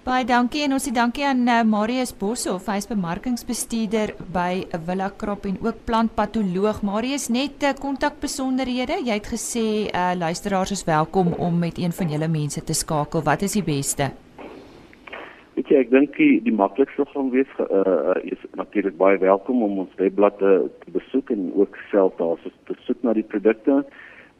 Baie 0.00 0.24
dankie 0.24 0.62
en 0.64 0.72
ons 0.72 0.86
sê 0.86 0.90
dankie 0.96 1.26
aan 1.28 1.42
uh, 1.44 1.58
Marius 1.60 2.14
Boshoff, 2.16 2.70
hy's 2.72 2.88
bemarkingsbestuurder 2.88 4.14
by 4.32 4.64
Villa 4.86 5.10
Crop 5.20 5.44
en 5.44 5.58
ook 5.60 5.84
plantpatoloog. 5.84 6.80
Marius, 6.82 7.28
net 7.28 7.62
uh, 7.62 7.74
kontakbesonderhede. 7.76 8.96
Jy 9.04 9.18
het 9.18 9.28
gesê 9.28 9.66
uh, 9.92 10.14
luisteraars 10.16 10.72
is 10.78 10.84
welkom 10.88 11.34
om 11.36 11.58
met 11.58 11.78
een 11.78 11.92
van 11.92 12.08
julle 12.08 12.28
mense 12.32 12.64
te 12.64 12.72
skakel. 12.72 13.22
Wat 13.22 13.42
is 13.42 13.58
die 13.60 13.66
beste? 13.66 14.08
Weet 15.60 15.74
jy, 15.74 15.80
ek 15.84 15.90
dink 15.92 16.14
die, 16.16 16.40
die 16.40 16.56
maklikste 16.56 17.04
gaan 17.10 17.26
wees 17.34 17.50
uh, 17.60 18.16
is 18.24 18.40
natuurlik 18.56 18.96
baie 18.96 19.20
welkom 19.20 19.60
om 19.66 19.82
ons 19.82 19.98
webblad 19.98 20.38
te, 20.40 20.52
te 20.80 20.88
besoek 20.94 21.28
en 21.34 21.52
ook 21.52 21.76
self 21.90 22.14
daar 22.16 22.40
te 22.40 22.74
soek 22.86 23.00
na 23.04 23.12
die 23.18 23.28
produkte. 23.28 23.84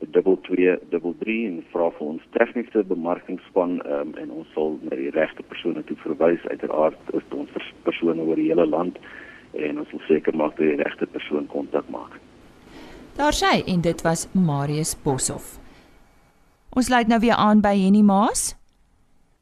2233 0.00 1.46
en 1.46 1.58
vra 1.72 1.90
vir 1.96 2.06
ons 2.06 2.28
tegniese 2.36 2.84
bemarkingspan 2.88 3.78
um, 3.84 4.14
en 4.20 4.30
ons 4.40 4.48
sal 4.56 4.78
na 4.86 4.96
die 4.96 5.10
regte 5.14 5.44
persone 5.48 5.84
toe 5.88 5.96
verwys. 6.04 6.44
Uiteraard 6.48 7.14
is 7.16 7.26
ons 7.36 7.52
persone 7.84 8.24
oor 8.24 8.40
die 8.40 8.48
hele 8.48 8.66
land 8.66 8.98
en 9.52 9.82
ons 9.82 9.92
wil 9.92 10.02
seker 10.08 10.36
maak 10.36 10.56
dat 10.56 10.66
die 10.66 10.80
regte 10.80 11.08
persoon 11.10 11.48
kontak 11.52 11.88
maak. 11.92 12.16
Daar 13.18 13.36
sê 13.36 13.60
en 13.66 13.82
dit 13.84 14.02
was 14.06 14.28
Marius 14.32 14.94
Boshoff. 15.04 15.58
Ons 16.70 16.88
lei 16.88 17.02
nou 17.10 17.18
weer 17.20 17.36
aan 17.36 17.60
by 17.60 17.74
Henny 17.74 18.02
Maas. 18.06 18.54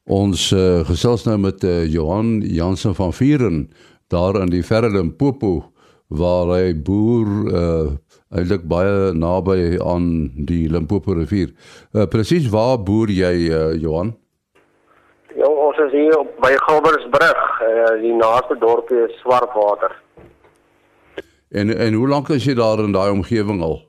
Ons 0.09 0.49
uh, 0.57 0.81
gesels 0.89 1.27
nou 1.29 1.37
met 1.39 1.65
uh, 1.69 1.85
Johan 1.85 2.41
Jansen 2.41 2.95
van 2.97 3.13
Vieren 3.13 3.67
daar 4.09 4.41
in 4.41 4.49
die 4.49 4.65
Verre 4.65 4.89
Limpopo 4.91 5.69
waar 6.09 6.49
hy 6.57 6.73
boer 6.73 7.29
uh, 7.29 7.91
eintlik 8.35 8.65
baie 8.69 9.13
naby 9.17 9.79
aan 9.81 10.09
die 10.49 10.69
Limpopo 10.69 11.15
rivier. 11.17 11.53
Uh, 11.95 12.05
Presies 12.11 12.49
waar 12.53 12.77
boer 12.83 13.13
jy 13.13 13.35
uh, 13.49 13.75
Johan? 13.81 14.13
Ja, 15.37 15.49
ons 15.49 15.79
is 15.87 15.93
hier 15.93 16.19
op 16.19 16.35
by 16.43 16.53
Gilbersbrug. 16.67 17.43
Uh, 17.65 17.95
die 18.03 18.15
naaste 18.17 18.59
dorpie 18.61 19.05
is 19.07 19.17
Swartwater. 19.23 19.97
En 21.49 21.73
en 21.73 21.95
hoe 21.97 22.09
lank 22.09 22.29
is 22.29 22.45
jy 22.45 22.55
daar 22.55 22.85
in 22.85 22.93
daai 22.93 23.11
omgewing 23.11 23.63
al? 23.65 23.81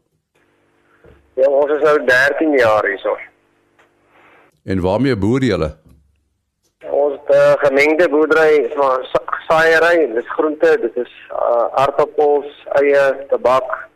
Ja, 1.36 1.50
ons 1.50 1.72
is 1.72 1.84
nou 1.84 1.98
13 2.06 2.56
jaar 2.60 2.88
hierso. 2.88 3.18
En 4.64 4.82
waarmee 4.82 5.16
boer 5.16 5.44
julle? 5.44 5.70
Ons 6.92 7.20
uh, 7.36 7.54
gemengde 7.64 8.10
boerdery, 8.10 8.72
maar 8.78 9.04
saaiery, 9.48 10.08
dis 10.14 10.32
groente, 10.36 10.78
dit 10.82 10.98
is 11.04 11.14
uh, 11.32 11.68
aardappels, 11.82 12.48
eie, 12.80 13.04
tabak, 13.32 13.89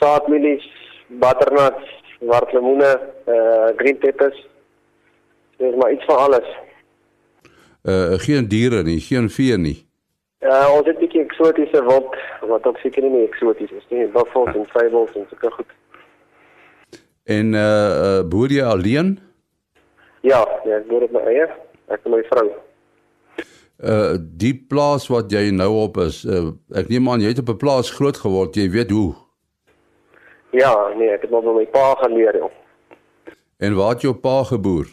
saadmielies, 0.00 0.64
butternuts, 1.08 1.92
wartlemoene, 2.20 2.90
uh 3.26 3.68
green 3.76 3.98
peppers. 3.98 4.48
Dis 5.56 5.74
maar 5.74 5.92
iets 5.92 6.04
van 6.04 6.16
alles. 6.16 6.48
Uh 7.82 8.18
geen 8.18 8.48
diere 8.48 8.82
nie, 8.82 9.00
geen 9.00 9.30
vee 9.30 9.56
nie. 9.56 9.78
Ja, 10.40 10.62
uh, 10.64 10.74
ons 10.76 10.86
het 10.86 10.96
'n 10.96 11.00
bietjie 11.00 11.22
eksotiese 11.22 11.84
wild 11.84 12.16
wat 12.40 12.66
ook 12.66 12.76
seker 12.76 13.02
nie 13.02 13.10
meer 13.10 13.28
eksoties 13.28 13.70
is 13.70 13.86
nie, 13.88 14.06
buffels 14.06 14.54
en 14.54 14.66
fabels 14.66 15.12
en 15.14 15.26
sulke 15.28 15.50
goed. 15.50 15.70
En 17.24 17.52
uh, 17.52 17.60
uh 17.60 18.22
boer 18.28 18.48
jy 18.48 18.64
alleen? 18.64 19.18
Ja, 20.20 20.48
ja, 20.64 20.76
ek 20.76 20.88
boer 20.88 21.02
op 21.02 21.12
my 21.12 21.20
eie. 21.20 21.46
Ek 21.88 22.00
en 22.04 22.10
my 22.10 22.22
vrou. 22.32 22.48
Uh 23.80 24.16
die 24.20 24.54
plaas 24.68 25.08
wat 25.08 25.32
jy 25.32 25.50
nou 25.50 25.70
op 25.82 25.96
is, 25.96 26.24
uh, 26.24 26.52
ek 26.76 26.88
neem 26.88 27.08
aan 27.08 27.20
jy 27.20 27.32
het 27.32 27.44
op 27.44 27.52
'n 27.54 27.56
plaas 27.56 27.90
groot 27.90 28.16
geword, 28.16 28.56
jy 28.56 28.70
weet 28.70 28.90
hoe. 28.90 29.14
Ja, 30.50 30.74
nee, 30.96 31.10
ek 31.14 31.22
het 31.22 31.30
nog 31.30 31.44
by 31.46 31.52
my 31.60 31.66
pa 31.70 31.94
geleer. 32.00 32.36
Joh. 32.36 32.50
En 33.60 33.76
waar 33.76 33.94
het 33.94 34.02
jou 34.02 34.14
pa 34.14 34.42
geboer? 34.44 34.88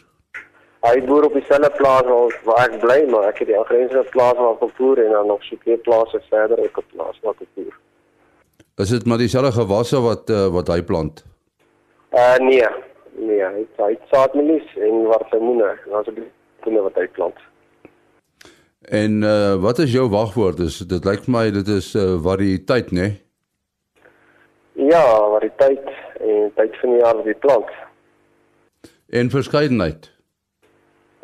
Hy 0.85 0.99
boer 1.07 1.25
op 1.25 1.33
dieselfde 1.33 1.71
plaas 1.77 2.05
waar, 2.05 2.35
waar 2.45 2.63
ek 2.67 2.77
bly, 2.79 2.97
maar 3.09 3.29
ek 3.31 3.41
het 3.41 3.49
die 3.49 3.57
aangrensende 3.57 4.05
plaas 4.13 4.37
waar 4.37 4.59
ek 4.61 4.75
boer 4.77 5.01
en 5.01 5.15
dan 5.15 5.27
nog 5.31 5.43
so 5.47 5.57
twee 5.63 5.77
plase 5.87 6.21
verder 6.29 6.61
ek 6.63 6.77
op 6.77 6.85
plaas 6.93 7.17
waar 7.23 7.35
ek 7.41 7.49
boer. 7.57 7.73
Is 8.77 8.93
dit 8.93 9.05
maar 9.09 9.17
dieselfde 9.17 9.51
gewasse 9.55 10.01
wat 10.05 10.29
uh, 10.29 10.45
wat 10.53 10.69
hy 10.69 10.81
plant? 10.85 11.23
Uh 12.13 12.37
nee. 12.43 12.67
Nee, 13.17 13.41
hy 13.41 13.65
hy 13.81 13.93
saadmielies 14.11 14.75
en 14.77 15.07
wartemoene. 15.09 15.73
Daar's 15.89 16.11
'n 16.11 16.19
bietjie 16.19 16.83
wat 16.85 16.99
hy 17.01 17.07
plant. 17.17 17.39
En 19.01 19.23
uh 19.23 19.55
wat 19.63 19.79
is 19.79 19.91
jou 19.91 20.09
wagwoord? 20.13 20.59
Is 20.59 20.77
dit 20.77 21.05
lyk 21.05 21.25
vir 21.25 21.33
my 21.33 21.45
dit 21.51 21.67
is 21.67 21.95
uh, 21.95 22.19
variëteit, 22.21 22.91
né? 22.91 23.01
Nee? 23.01 23.26
Ja, 24.77 25.03
variëteit 25.33 25.87
en 26.21 26.51
tyd 26.55 26.75
van 26.81 26.91
die 26.93 26.99
jaar 27.01 27.15
wat 27.17 27.25
jy 27.25 27.33
plant. 27.41 27.69
En 29.09 29.31
verskeidenheid. 29.33 30.11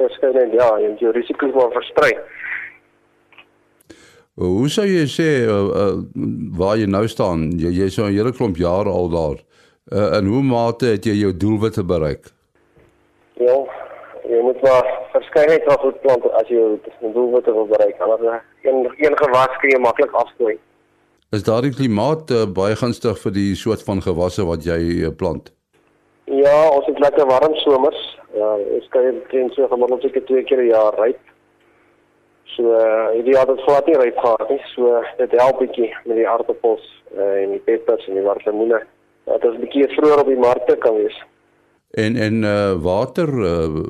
Verskeidenheid, 0.02 0.56
ja, 0.58 0.70
en 0.82 0.96
jou 0.98 1.12
risiko's 1.14 1.54
maar 1.54 1.70
versprei. 1.76 2.16
Hoe 4.42 4.70
sou 4.74 4.88
jy 4.90 5.04
sê 5.06 5.28
uh, 5.46 5.58
uh, 5.70 5.98
waar 6.58 6.80
jy 6.82 6.88
nou 6.90 7.04
staan? 7.08 7.52
Jy 7.62 7.70
jy 7.78 7.90
so 7.94 8.08
'n 8.08 8.16
hele 8.16 8.34
klomp 8.34 8.58
jare 8.58 8.90
al 8.90 9.10
daar. 9.14 9.38
Uh, 9.94 10.18
in 10.18 10.26
hoe 10.34 10.42
mate 10.42 10.96
het 10.96 11.06
jy 11.06 11.14
jou 11.22 11.34
doelwitte 11.38 11.84
bereik? 11.86 12.34
Ja, 13.38 13.58
jy 14.26 14.42
moet 14.42 14.62
maar 14.66 14.90
verskeidenheid 15.12 15.64
van 15.70 15.78
goed 15.78 16.02
plant 16.02 16.26
as 16.42 16.50
jy 16.50 16.58
jou 16.58 17.14
doelwitte 17.14 17.54
wil 17.54 17.68
bereik. 17.68 18.02
Anders 18.02 18.42
een 18.66 18.90
een 18.98 19.18
gewas 19.22 19.54
kan 19.62 19.70
jy 19.70 19.80
maklik 19.80 20.12
afstoei. 20.12 20.58
Is 21.34 21.42
daardie 21.42 21.74
klimaat 21.74 22.30
uh, 22.30 22.44
baie 22.46 22.76
gunstig 22.78 23.18
vir 23.24 23.34
die 23.34 23.52
soort 23.58 23.82
van 23.88 24.04
gewasse 24.06 24.44
wat 24.46 24.68
jy 24.68 24.80
uh, 25.02 25.08
plant? 25.18 25.48
Ja, 26.30 26.58
ons 26.70 26.86
het 26.86 27.00
lekker 27.02 27.26
warm 27.26 27.56
somers. 27.64 28.02
Ja, 28.38 28.52
ons 28.78 28.86
kan 28.94 29.18
teen 29.32 29.50
so 29.56 29.66
gemiddeld 29.72 30.06
seker 30.06 30.22
twee 30.28 30.44
keer 30.46 30.62
'n 30.62 30.70
jaar 30.70 30.94
ryp. 31.02 31.24
So, 32.54 32.70
uh, 32.70 33.10
hierdie 33.16 33.34
jaar 33.34 33.50
het 33.50 33.58
dit 33.58 33.66
glad 33.66 33.90
nie 33.90 33.98
ryp 33.98 34.18
gehad 34.18 34.50
nie. 34.50 34.60
So, 34.76 35.02
dit 35.18 35.32
help 35.42 35.58
bietjie 35.64 35.90
met 36.06 36.22
die 36.22 36.30
aardappels 36.30 36.86
uh, 37.18 37.42
en 37.42 37.58
die 37.58 37.64
peppers 37.66 38.06
en 38.08 38.22
die 38.22 38.28
waterlemoene. 38.30 38.84
Dat 39.26 39.50
ons 39.50 39.58
bietjie 39.66 39.90
vroeër 39.96 40.22
op 40.22 40.30
die 40.30 40.38
markte 40.38 40.78
kan 40.86 41.02
wees. 41.02 41.18
En 41.98 42.16
en 42.16 42.44
uh, 42.44 42.78
water 42.78 43.30
uh, 43.42 43.82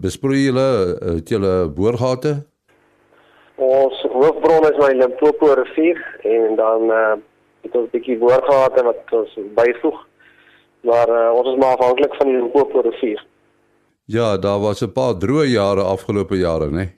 besproei 0.00 0.46
julle 0.48 0.68
uh, 0.96 1.14
het 1.20 1.28
julle 1.28 1.68
boorgate? 1.68 2.38
Ons 3.56 4.02
hoofbron 4.10 4.66
is 4.66 4.78
my 4.78 4.92
Limpopo 4.98 5.54
rivier 5.54 6.00
en 6.22 6.56
dan 6.56 6.90
uh, 6.90 7.14
het 7.62 7.76
ons 7.76 7.86
'n 7.86 7.92
bietjie 7.92 8.18
boorgate 8.18 8.82
wat 8.82 9.12
ons 9.12 9.38
byvoeg. 9.54 9.98
Maar 10.80 11.08
uh, 11.08 11.30
ons 11.38 11.48
is 11.48 11.58
maar 11.58 11.76
afhanklik 11.76 12.14
van 12.14 12.26
die 12.26 12.36
Limpopo 12.36 12.80
rivier. 12.80 13.26
Ja, 14.06 14.36
daar 14.36 14.60
was 14.60 14.82
'n 14.82 14.92
paar 14.92 15.14
droë 15.14 15.46
jare 15.46 15.82
afgelope 15.82 16.36
jare, 16.36 16.66
né? 16.66 16.70
Nee? 16.70 16.90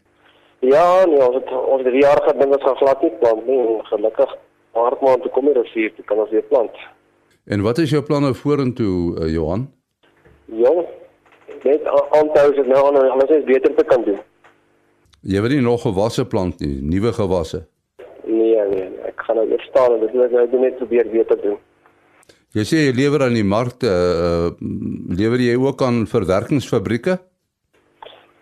Ja, 0.60 1.04
nee, 1.04 1.20
ons 1.26 1.34
het 1.34 1.50
ons 1.52 1.82
die 1.82 2.00
jaar 2.00 2.20
gehad 2.22 2.40
dinge 2.40 2.58
gaan 2.60 2.76
glad 2.76 3.02
nie 3.02 3.12
plant 3.20 3.46
nie. 3.46 3.80
Gelukkig 3.82 4.36
maart 4.74 5.00
maand 5.00 5.22
toe 5.22 5.30
kom 5.30 5.44
die 5.44 5.54
rivier, 5.54 5.94
toe 5.94 6.04
kan 6.04 6.18
ons 6.18 6.30
weer 6.30 6.42
plant. 6.42 6.76
En 7.44 7.62
wat 7.62 7.78
is 7.78 7.90
jou 7.90 8.02
planne 8.02 8.34
vorentoe, 8.34 9.20
uh, 9.20 9.32
Johan? 9.32 9.68
Ja, 10.44 10.72
net 11.62 11.84
aanhou 11.86 12.54
dit 12.54 12.66
nou 12.66 12.86
aan 12.86 13.10
alles 13.10 13.30
is 13.30 13.44
beter 13.44 13.74
te 13.74 13.84
kan 13.84 14.02
doen. 14.02 14.18
Jy 15.26 15.40
wil 15.42 15.56
nie 15.56 15.64
nog 15.64 15.82
gewasse 15.82 16.22
plant 16.30 16.60
nie, 16.62 16.76
nuwe 16.86 17.10
gewasse. 17.12 17.64
Nee, 18.26 18.60
nee, 18.70 18.90
ek 19.08 19.24
gaan 19.26 19.40
nou 19.40 19.46
eers 19.50 19.64
staan 19.66 19.96
en 19.96 20.04
dit 20.04 20.12
wil 20.14 20.26
ek 20.28 20.52
nou 20.52 20.60
net 20.62 20.76
probeer 20.78 21.08
beter 21.10 21.40
doen. 21.42 21.56
Jy 22.54 22.64
sê 22.64 22.82
jy 22.84 22.92
lewer 22.94 23.26
aan 23.26 23.34
die 23.34 23.46
markte, 23.46 23.90
uh, 23.90 24.52
lewer 25.18 25.42
jy 25.42 25.56
ook 25.58 25.82
aan 25.82 26.04
verwerkingsfabrieke? 26.08 27.18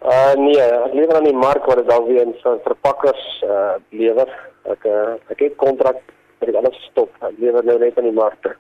Uh 0.05 0.35
nee, 0.37 0.61
ek 0.61 0.93
lewer 0.93 1.17
aan 1.17 1.31
die 1.31 1.41
mark 1.41 1.65
waar 1.65 1.81
dit 1.81 1.89
dan 1.89 2.05
weer 2.05 2.27
in 2.27 2.37
vir 2.43 2.61
verpakkers 2.67 3.25
uh 3.49 3.75
lewer. 3.97 4.29
Ek 4.69 4.85
uh, 4.85 5.17
ek 5.33 5.41
het 5.41 5.57
kontrak 5.61 6.03
met 6.45 6.61
alles 6.61 6.77
stop. 6.91 7.09
Ek 7.25 7.41
lewer 7.41 7.65
nou 7.65 7.79
net 7.81 7.97
aan 7.97 8.11
die 8.11 8.19
markte. 8.21 8.53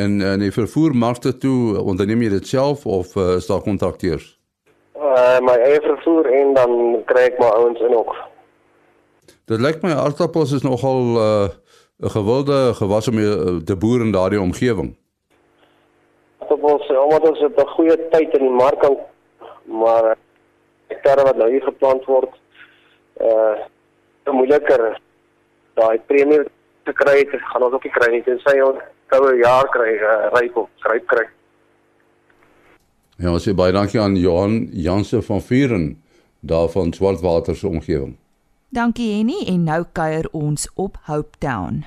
En 0.00 0.22
en 0.24 0.40
die 0.40 0.54
vervoermarkte 0.54 1.36
toe, 1.36 1.76
onderneem 1.84 2.24
jy 2.24 2.38
dit 2.40 2.54
self 2.56 2.86
of 2.88 3.12
uh, 3.20 3.34
is 3.36 3.50
daar 3.50 3.60
kontrakteurs? 3.60 4.32
Uh 4.96 5.38
my 5.40 5.56
eie 5.56 5.80
vervoer 5.80 6.26
en 6.26 6.54
dan 6.54 7.02
kry 7.04 7.28
ek 7.30 7.38
my 7.38 7.50
ouens 7.58 7.80
in 7.80 7.96
ook. 7.96 8.16
Dit 9.50 9.60
lyk 9.60 9.82
my 9.82 9.92
aardappels 9.92 10.52
is 10.52 10.62
nogal 10.62 11.00
'n 11.00 11.16
uh, 11.16 11.48
gewilde 12.16 12.74
gewas 12.74 13.08
om 13.08 13.16
te 13.64 13.76
boer 13.76 14.00
in 14.00 14.12
daardie 14.12 14.40
omgewing. 14.40 14.96
Aardappels, 16.38 16.86
omdat 16.88 17.28
ons 17.28 17.40
op 17.40 17.58
'n 17.58 17.74
goeie 17.76 17.96
tyd 18.10 18.36
in 18.36 18.46
die 18.46 18.56
mark 18.62 18.78
kan 18.80 18.96
maar 19.64 20.16
hektare 20.86 21.24
wat 21.24 21.36
nou 21.36 21.50
hier 21.50 21.64
geplant 21.64 22.04
word, 22.04 22.34
uh 23.20 23.60
moeiliker 24.32 25.00
daai 25.74 25.98
premie 26.06 26.44
te 26.86 26.92
kry, 26.96 27.24
dit 27.26 27.42
gaan 27.50 27.64
ons 27.66 27.74
ook 27.74 27.84
nie 27.84 27.92
kry 27.92 28.08
nie 28.12 28.22
tensy 28.24 28.54
ons 28.64 28.80
koue 29.12 29.32
jaar 29.40 29.68
kry 29.74 29.96
uh, 29.98 30.28
ryp 30.36 30.56
op 30.62 30.86
ryp 30.88 31.08
kry. 31.10 31.24
Ja, 33.22 33.30
ons 33.30 33.44
sê 33.46 33.52
baie 33.54 33.70
dankie 33.70 34.00
aan 34.02 34.16
Johan 34.18 34.64
Janse 34.74 35.20
van 35.22 35.38
Vuren 35.46 35.84
daar 36.42 36.66
van 36.72 36.90
Swartwater 36.92 37.54
se 37.56 37.68
omgewing. 37.68 38.16
Dankie 38.74 39.12
Henny 39.12 39.44
en 39.46 39.62
nou 39.68 39.84
kuier 39.94 40.26
ons 40.34 40.66
op 40.74 40.98
Hope 41.06 41.38
Town. 41.38 41.84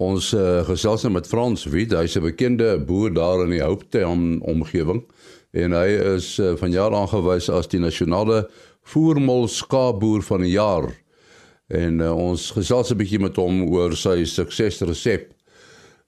Ons 0.00 0.30
uh, 0.32 0.62
gesels 0.64 1.04
nou 1.04 1.12
met 1.18 1.28
Frans 1.28 1.66
Wit, 1.68 1.92
hy's 1.92 2.16
'n 2.16 2.24
bekende 2.24 2.78
boer 2.80 3.12
daar 3.12 3.44
in 3.44 3.52
die 3.58 3.60
Hope 3.60 3.84
Town 3.92 4.40
omgewing 4.40 5.04
en 5.52 5.76
hy 5.76 6.16
is 6.16 6.38
uh, 6.38 6.56
van 6.56 6.72
jaar 6.72 6.96
aangewys 6.96 7.50
as 7.52 7.68
die 7.68 7.84
nasionale 7.84 8.48
voermol 8.88 9.48
skaapboer 9.48 10.22
van 10.22 10.40
die 10.40 10.56
jaar. 10.56 10.88
En 11.68 12.00
uh, 12.00 12.16
ons 12.16 12.50
gesels 12.56 12.88
'n 12.90 12.96
bietjie 12.96 13.20
met 13.20 13.36
hom 13.36 13.68
oor 13.68 13.92
sy 13.92 14.24
suksesresep. 14.24 15.28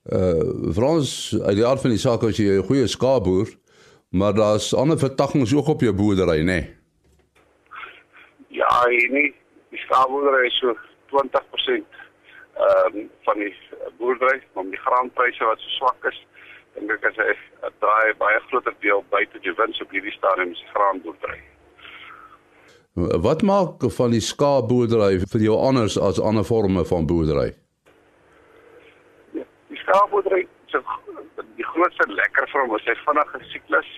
Uh 0.09 0.73
Frans, 0.73 1.37
uit 1.37 1.55
die 1.61 1.65
aard 1.65 1.81
van 1.81 1.93
die 1.93 2.01
saak 2.01 2.23
as 2.23 2.41
jy 2.41 2.57
'n 2.57 2.65
goeie 2.65 2.87
skaapboer, 2.87 3.60
maar 4.11 4.33
daar's 4.33 4.73
ander 4.75 4.99
vertakkings 4.99 5.55
ook 5.55 5.67
op 5.67 5.81
jou 5.81 5.93
boerdery, 5.95 6.39
nê? 6.39 6.43
Nee? 6.43 6.75
Ja, 8.47 8.85
nie 8.87 9.29
die 9.71 9.79
skaapboerdery 9.85 10.47
is 10.47 10.59
so 10.59 10.75
20% 11.15 11.99
ehm 12.61 12.97
um, 12.97 13.09
van 13.25 13.37
die 13.39 13.53
boerdery, 13.97 14.41
maar 14.53 14.63
die 14.63 14.83
graanpryse 14.85 15.45
wat 15.47 15.63
so 15.63 15.69
swak 15.77 16.09
is, 16.11 16.17
dink 16.75 16.91
ek 16.97 17.07
as 17.09 17.21
hy 17.23 17.69
draai 17.83 18.11
baie 18.19 18.41
groter 18.49 18.75
deel 18.83 19.03
buite 19.13 19.39
die 19.45 19.55
wins 19.57 19.79
op 19.81 19.95
hierdie 19.95 20.13
stadium 20.17 20.51
se 20.55 20.67
graanboerdery. 20.73 21.39
Wat 23.27 23.41
maak 23.47 23.87
van 23.97 24.11
die 24.11 24.23
skaapboerdery 24.27 25.23
vir 25.23 25.45
jou 25.47 25.57
anders 25.69 25.95
as 25.97 26.19
ander 26.19 26.43
forme 26.43 26.83
van 26.91 27.07
boerdery? 27.07 27.53
Ja, 29.39 29.47
die 29.71 29.79
skaapboerdery 29.85 30.43
se 30.71 30.81
die 31.57 31.67
grootste 31.73 32.07
lekker 32.11 32.49
vir 32.51 32.61
hom 32.65 32.75
is 32.77 32.85
sy 32.87 32.95
vinnige 33.05 33.41
siklus 33.53 33.91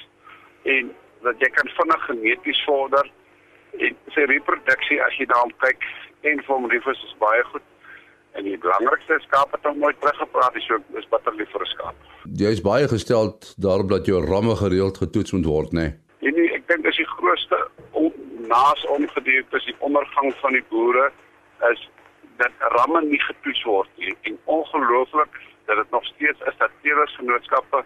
en 0.76 0.94
dat 1.28 1.44
jy 1.44 1.50
kan 1.58 1.70
vinnig 1.78 2.08
geneties 2.08 2.64
vorder 2.68 3.12
en 3.80 4.00
sy 4.16 4.26
reproduksie 4.32 5.00
as 5.06 5.20
jy 5.20 5.28
daarop 5.32 5.54
kyk 5.66 5.88
en 6.32 6.42
vir 6.42 6.56
hom 6.56 6.70
rifus 6.72 7.06
is 7.08 7.16
baie 7.22 7.44
goed 7.52 7.70
en 8.34 8.48
die 8.48 8.58
belangrikste 8.58 9.20
skaap 9.28 9.54
het 9.54 9.66
hom 9.70 9.80
nooit 9.82 10.00
teruggepraat 10.02 10.56
is 10.58 10.66
so 10.70 10.80
is 11.00 11.10
bitterlief 11.12 11.52
vir 11.54 11.62
'n 11.62 11.72
skaap. 11.74 11.96
Jy 12.44 12.52
is 12.58 12.62
baie 12.62 12.88
gestel 12.88 13.38
daarop 13.58 13.90
dat 13.90 14.06
jou 14.06 14.22
ramme 14.26 14.56
gereeld 14.56 14.98
getoets 14.98 15.32
moet 15.34 15.46
word, 15.46 15.72
nê? 15.72 15.82
Nee? 15.82 15.94
En 16.30 16.34
nie, 16.40 16.50
ek 16.56 16.68
dink 16.68 16.84
dis 16.84 16.98
die 16.98 17.12
grootste 17.18 17.58
naas 18.48 18.86
omgedeur 18.86 19.44
is 19.58 19.66
die 19.66 19.76
ondergang 19.80 20.34
van 20.42 20.54
die 20.54 20.66
boere 20.70 21.12
is 21.72 21.90
dat 22.38 22.52
ramme 22.76 23.02
nie 23.06 23.22
getoets 23.22 23.64
word 23.64 23.90
nie. 23.98 24.16
En 24.30 24.38
ongelooflik 24.46 25.40
dat 25.66 25.76
dit 25.76 25.92
nog 25.92 26.06
steeds 26.06 26.40
is 26.40 26.58
dat 26.58 26.72
teelersgenootskappe 26.82 27.84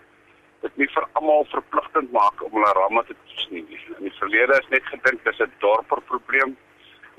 dit 0.61 0.77
nie 0.81 0.87
vir 0.93 1.05
almal 1.19 1.45
verpligtend 1.51 2.11
maak 2.11 2.43
om 2.43 2.55
hulle 2.57 2.71
ramme 2.77 3.03
te 3.05 3.15
toets 3.25 3.47
nie. 3.53 3.65
In 3.97 4.07
die 4.07 4.15
verlede 4.19 4.57
is 4.57 4.69
net 4.73 4.85
gedink 4.91 5.23
dis 5.23 5.39
'n 5.45 5.51
dorper 5.63 6.01
probleem. 6.11 6.57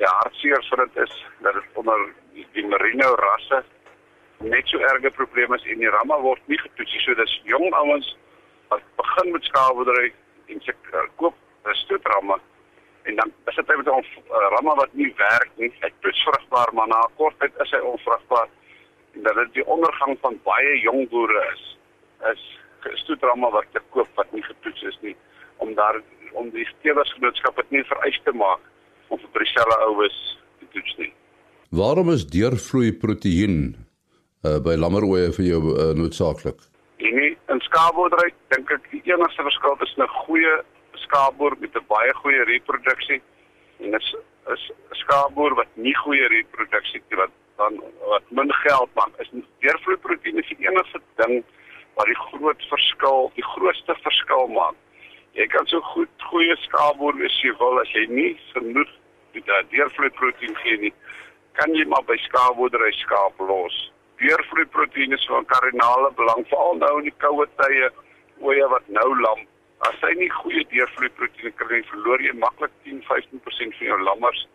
Ja, 0.03 0.11
hartseer 0.23 0.63
vir 0.71 0.85
dit 0.87 1.03
is 1.05 1.27
dat 1.39 1.55
dit 1.55 1.65
onder 1.75 1.99
die, 2.33 2.47
die 2.53 2.67
merino 2.67 3.15
rasse 3.15 3.65
net 4.39 4.67
so 4.69 4.79
erge 4.79 5.11
probleme 5.11 5.57
is 5.57 5.65
en 5.65 5.79
die 5.79 5.91
ramme 5.91 6.21
word 6.23 6.43
nie 6.47 6.59
getoets 6.59 6.93
nie. 6.93 7.03
So 7.05 7.15
dis 7.15 7.41
jong 7.45 7.75
ouens 7.75 8.17
wat 8.69 8.83
begin 8.97 9.33
met 9.33 9.45
skaapboerdery 9.45 10.13
en 10.47 10.61
se 10.61 10.75
uh, 10.93 11.07
koop 11.17 11.35
stoetramme 11.73 12.39
en 13.03 13.17
dan 13.17 13.33
is 13.47 13.55
dit 13.55 13.67
met 13.67 13.87
'n 13.87 13.91
uh, 13.91 14.49
ramme 14.55 14.75
wat 14.75 14.93
nie 14.93 15.15
werk 15.17 15.51
nie. 15.57 15.73
Hy 15.81 15.93
toets 16.01 16.23
vrugbaar, 16.23 16.75
maar 16.75 16.89
na 16.89 17.01
'n 17.01 17.15
kort 17.17 17.39
tyd 17.39 17.53
is 17.59 17.71
hy 17.71 17.79
onvrugbaar 17.79 18.49
dat 19.23 19.35
dit 19.35 19.53
die 19.61 19.67
ondergang 19.67 20.19
van 20.21 20.39
baie 20.45 20.79
jong 20.81 21.09
boere 21.11 21.43
is. 21.53 21.65
Is 22.33 22.45
stoetramme 23.03 23.51
wat 23.51 23.67
te 23.73 23.83
koop 23.91 24.09
wat 24.15 24.33
nie 24.33 24.43
getoets 24.43 24.83
is 24.83 24.99
nie 25.03 25.17
om 25.59 25.75
daar 25.75 26.01
om 26.39 26.51
die 26.55 26.67
stewersgenootskap 26.79 27.57
dit 27.57 27.71
nie 27.71 27.85
vereis 27.89 28.21
te 28.25 28.33
maak 28.33 28.61
om 29.09 29.19
vir 29.19 29.45
dieselfde 29.45 29.79
oues 29.89 30.19
te 30.61 30.67
toets 30.75 30.97
nie. 30.99 31.13
Waarom 31.75 32.11
is 32.13 32.27
deurvloei 32.27 32.93
proteïen 32.93 33.59
uh, 33.73 34.59
by 34.65 34.77
lammeroeie 34.79 35.33
vir 35.37 35.47
jou 35.49 35.63
uh, 35.73 35.91
noodsaaklik? 35.99 36.61
En 36.99 37.19
in 37.55 37.63
skaapboerdery 37.67 38.31
dink 38.55 38.71
ek 38.77 38.87
die 38.93 39.03
enigste 39.11 39.45
verskil 39.47 39.77
is 39.87 39.95
'n 39.97 40.09
goeie 40.27 40.55
skaapboer 41.05 41.57
met 41.61 41.75
'n 41.77 41.87
baie 41.89 42.15
goeie 42.23 42.45
reproduksie 42.45 43.21
en 43.81 43.95
is 43.95 44.15
'n 44.47 44.57
skaapboer 45.03 45.55
wat 45.55 45.71
nie 45.75 45.95
goeie 46.05 46.29
reproduksie 46.29 47.03
het 47.09 47.19
wat 47.19 47.35
dan 47.59 47.79
wat 48.11 48.25
min 48.39 48.53
geld 48.63 48.91
maak 48.95 49.15
is 49.23 49.31
deurvloei 49.65 49.99
proteïen 50.07 50.39
is 50.43 50.51
die 50.53 50.67
enigste 50.67 51.01
ding 51.21 51.41
wat 51.99 52.07
die 52.07 52.21
groot 52.29 52.63
verskil, 52.71 53.31
die 53.35 53.47
grootste 53.53 53.97
verskil 54.05 54.47
maak. 54.55 54.79
Jy 55.39 55.47
kan 55.55 55.67
so 55.71 55.83
goed 55.93 56.27
goeie 56.31 56.57
skaapboer 56.65 57.19
wees 57.19 57.37
jy 57.43 57.53
wil 57.63 57.81
as 57.83 57.91
jy 57.95 58.05
nie 58.11 58.33
genoeg 58.53 58.93
die 59.35 59.43
deurvloei 59.75 60.11
proteïen 60.21 60.55
gee 60.63 60.79
nie, 60.85 60.93
kan 61.59 61.75
jy 61.75 61.87
maar 61.91 62.07
by 62.07 62.17
skaapboerdery 62.29 62.93
skaap 63.03 63.43
los. 63.51 63.77
Deurvloei 64.23 64.67
proteïen 64.75 65.15
is 65.19 65.27
van 65.31 65.47
kardinale 65.51 66.13
belang 66.21 66.47
veral 66.53 66.79
nou 66.83 66.93
in 67.01 67.11
die 67.11 67.17
koue 67.25 67.47
tye, 67.63 67.91
oeye 68.47 68.71
wat 68.75 68.87
nou 69.01 69.09
lam. 69.25 69.43
As 69.87 69.99
jy 70.07 70.15
nie 70.23 70.31
goeie 70.41 70.63
deurvloei 70.71 71.11
proteïen 71.19 71.59
kry, 71.59 71.83
verloor 71.91 72.23
jy 72.23 72.35
maklik 72.39 72.75
10-15% 72.87 73.79
van 73.81 73.93
jou 73.93 74.01
lammers 74.07 74.47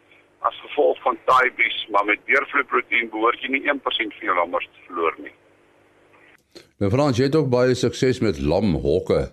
as 0.49 0.59
gevolg 0.65 0.99
van 1.05 1.17
taaibes, 1.25 1.77
maar 1.91 2.05
met 2.05 2.19
deurvloei 2.25 2.63
proteïen 2.71 3.09
behoort 3.09 3.41
jy 3.41 3.49
nie 3.55 3.63
1% 3.71 4.17
van 4.17 4.27
jou 4.29 4.35
lammers 4.35 4.67
te 4.71 4.85
verloor 4.87 5.15
nie. 5.17 5.33
Nou 6.81 6.91
Frans, 6.91 7.17
jy 7.17 7.29
het 7.29 7.35
ook 7.39 7.49
baie 7.49 7.75
sukses 7.75 8.19
met 8.19 8.39
lamhokke. 8.39 9.31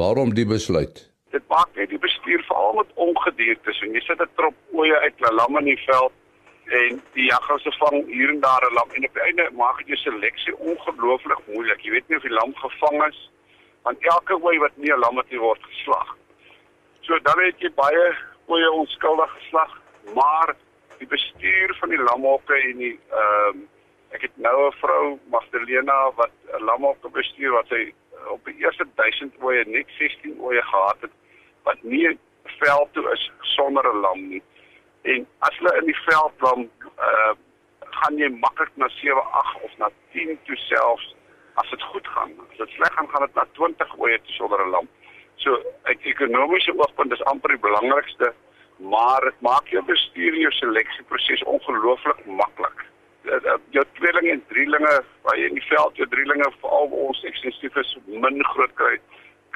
Waarom 0.00 0.34
die 0.36 0.46
besluit? 0.46 1.04
Dit 1.32 1.44
maak 1.48 1.74
net 1.76 1.90
die 1.92 2.00
bestuur 2.00 2.42
veral 2.48 2.74
met 2.80 2.90
ongediertes 2.94 3.80
en 3.84 3.96
jy 3.96 4.02
sit 4.04 4.20
'n 4.20 4.30
trop 4.36 4.54
oeye 4.72 4.98
uit 5.04 5.20
na 5.20 5.32
lamme 5.40 5.58
in 5.58 5.72
die 5.74 5.82
veld 5.86 6.12
en 6.78 7.00
die 7.16 7.26
jaggers 7.30 7.62
se 7.62 7.72
vang 7.80 8.06
hier 8.12 8.28
en 8.28 8.40
daar 8.40 8.64
'n 8.68 8.74
lam 8.74 8.90
en 8.92 9.08
op 9.08 9.14
die 9.14 9.26
einde 9.28 9.50
maak 9.56 9.78
dit 9.78 9.88
jou 9.88 9.98
seleksie 9.98 10.56
ongelooflik 10.58 11.40
moeilik. 11.46 11.80
Jy 11.80 11.90
weet 11.90 12.08
nie 12.08 12.16
of 12.16 12.22
die 12.22 12.38
lam 12.40 12.54
gevang 12.54 13.06
is 13.08 13.30
want 13.82 13.98
elke 14.00 14.34
ooi 14.42 14.58
wat 14.58 14.76
nie 14.76 14.92
'n 14.92 14.98
lam 14.98 15.16
het 15.16 15.36
word 15.36 15.62
geslag. 15.62 16.16
So 17.00 17.18
dan 17.18 17.38
het 17.44 17.60
jy 17.60 17.70
baie 17.74 18.16
oeye 18.48 18.70
onskuldig 18.70 19.30
geslag, 19.38 19.80
maar 20.14 20.54
die 20.98 21.06
bestuur 21.06 21.76
van 21.80 21.88
die 21.88 22.02
lamhokke 22.02 22.54
en 22.54 22.76
die 22.76 22.98
ehm 23.10 23.56
um, 23.56 23.66
ek 24.16 24.22
het 24.24 24.36
nou 24.36 24.66
'n 24.66 24.76
vrou 24.80 25.18
Magdalena 25.30 26.12
wat 26.16 26.30
'n 26.58 26.64
lamhokke 26.64 27.08
bestuur 27.08 27.52
wat 27.52 27.68
sy 27.68 27.92
op 28.28 28.44
die 28.44 28.56
eerste 28.64 28.86
1000 28.94 29.34
oeye 29.42 29.64
net 29.66 29.86
16 29.98 30.40
oeye 30.40 30.62
gehad 30.62 31.00
het 31.00 31.10
wat 31.62 31.82
nie 31.82 32.18
veld 32.44 32.92
toe 32.92 33.12
is 33.12 33.30
sonder 33.40 33.84
'n 33.92 34.00
lam 34.00 34.28
nie. 34.28 34.42
En 35.02 35.26
as 35.38 35.58
hulle 35.58 35.78
in 35.78 35.84
die 35.84 36.00
veld 36.08 36.32
dan 36.38 36.70
uh 36.98 37.34
gaan 37.98 38.16
jy 38.16 38.28
maklik 38.28 38.70
na 38.74 38.88
7, 38.88 39.22
8 39.32 39.62
of 39.62 39.78
na 39.78 39.90
10 40.12 40.38
toe 40.44 40.56
selfs 40.56 41.14
as 41.54 41.70
dit 41.70 41.82
goed 41.82 42.06
gaan. 42.06 42.32
As 42.50 42.56
dit 42.56 42.70
sleg 42.70 42.92
gaan, 42.94 43.08
gaan 43.08 43.26
dit 43.26 43.34
na 43.34 43.46
20 43.52 43.98
oeye 43.98 44.20
toe 44.22 44.34
sonder 44.34 44.66
'n 44.66 44.70
lam. 44.70 44.88
So 45.36 45.62
uit 45.82 46.00
ekonomiese 46.02 46.78
oogpunt 46.78 47.12
is 47.12 47.24
amper 47.24 47.48
die 47.48 47.58
belangrikste, 47.58 48.34
maar 48.78 49.20
dit 49.24 49.40
maak 49.40 49.68
jou 49.68 49.82
bestuur 49.84 50.34
jou 50.38 50.52
seleksieproses 50.52 51.42
ongelooflik 51.42 52.26
maklik. 52.26 52.84
Jou 53.74 53.84
tweelinge 53.98 54.30
en 54.30 54.44
drielinge, 54.48 54.94
jy 55.34 55.48
in 55.48 55.58
die 55.58 55.68
veld 55.68 55.96
jou 55.96 56.08
drielinge 56.08 56.50
veral 56.60 56.92
ons 57.06 57.24
ekstensief 57.28 57.76
is 57.76 57.96
min 58.06 58.44
groot 58.54 58.74
kry 58.74 58.96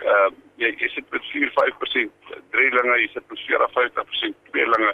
uh 0.01 0.31
jy 0.61 0.71
jy 0.79 0.89
sit 0.95 1.07
met 1.11 1.25
4-5% 1.33 2.35
drielinge, 2.55 2.97
jy 3.03 3.09
sit 3.13 3.25
met 3.31 3.45
4-5% 3.47 4.51
tweelinge 4.51 4.91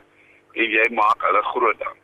en 0.55 0.77
jy 0.77 0.87
maak 0.97 1.25
hulle 1.27 1.43
groot 1.53 1.81
dan. 1.83 1.97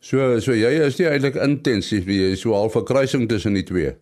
So 0.00 0.38
so 0.44 0.56
jy 0.56 0.70
is 0.86 0.98
nie 1.00 1.08
eintlik 1.10 1.40
intensief 1.44 2.06
nie, 2.08 2.20
jy 2.22 2.36
is 2.36 2.44
so 2.44 2.54
half 2.56 2.76
'n 2.76 2.84
kruising 2.84 3.28
tussen 3.28 3.54
die 3.54 3.64
twee. 3.64 3.96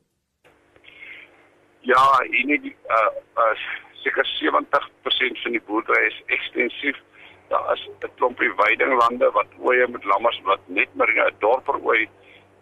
Ja, 1.82 2.06
en 2.20 2.46
nie 2.46 2.74
uh 2.90 3.10
uh 3.42 3.54
seker 4.06 4.26
70% 4.38 5.42
van 5.42 5.56
die 5.56 5.62
boerdery 5.66 6.06
is 6.06 6.22
ekstensief. 6.38 6.98
Daar 7.50 7.72
is 7.74 7.82
'n 7.86 8.10
klompie 8.18 8.52
weidinglande 8.62 9.30
wat 9.38 9.50
ooe 9.58 9.86
met 9.88 10.04
lammers 10.04 10.40
wat 10.44 10.62
net 10.66 10.88
maar 10.94 11.08
in 11.08 11.22
'n 11.22 11.34
dorp 11.38 11.68
ooi 11.68 12.08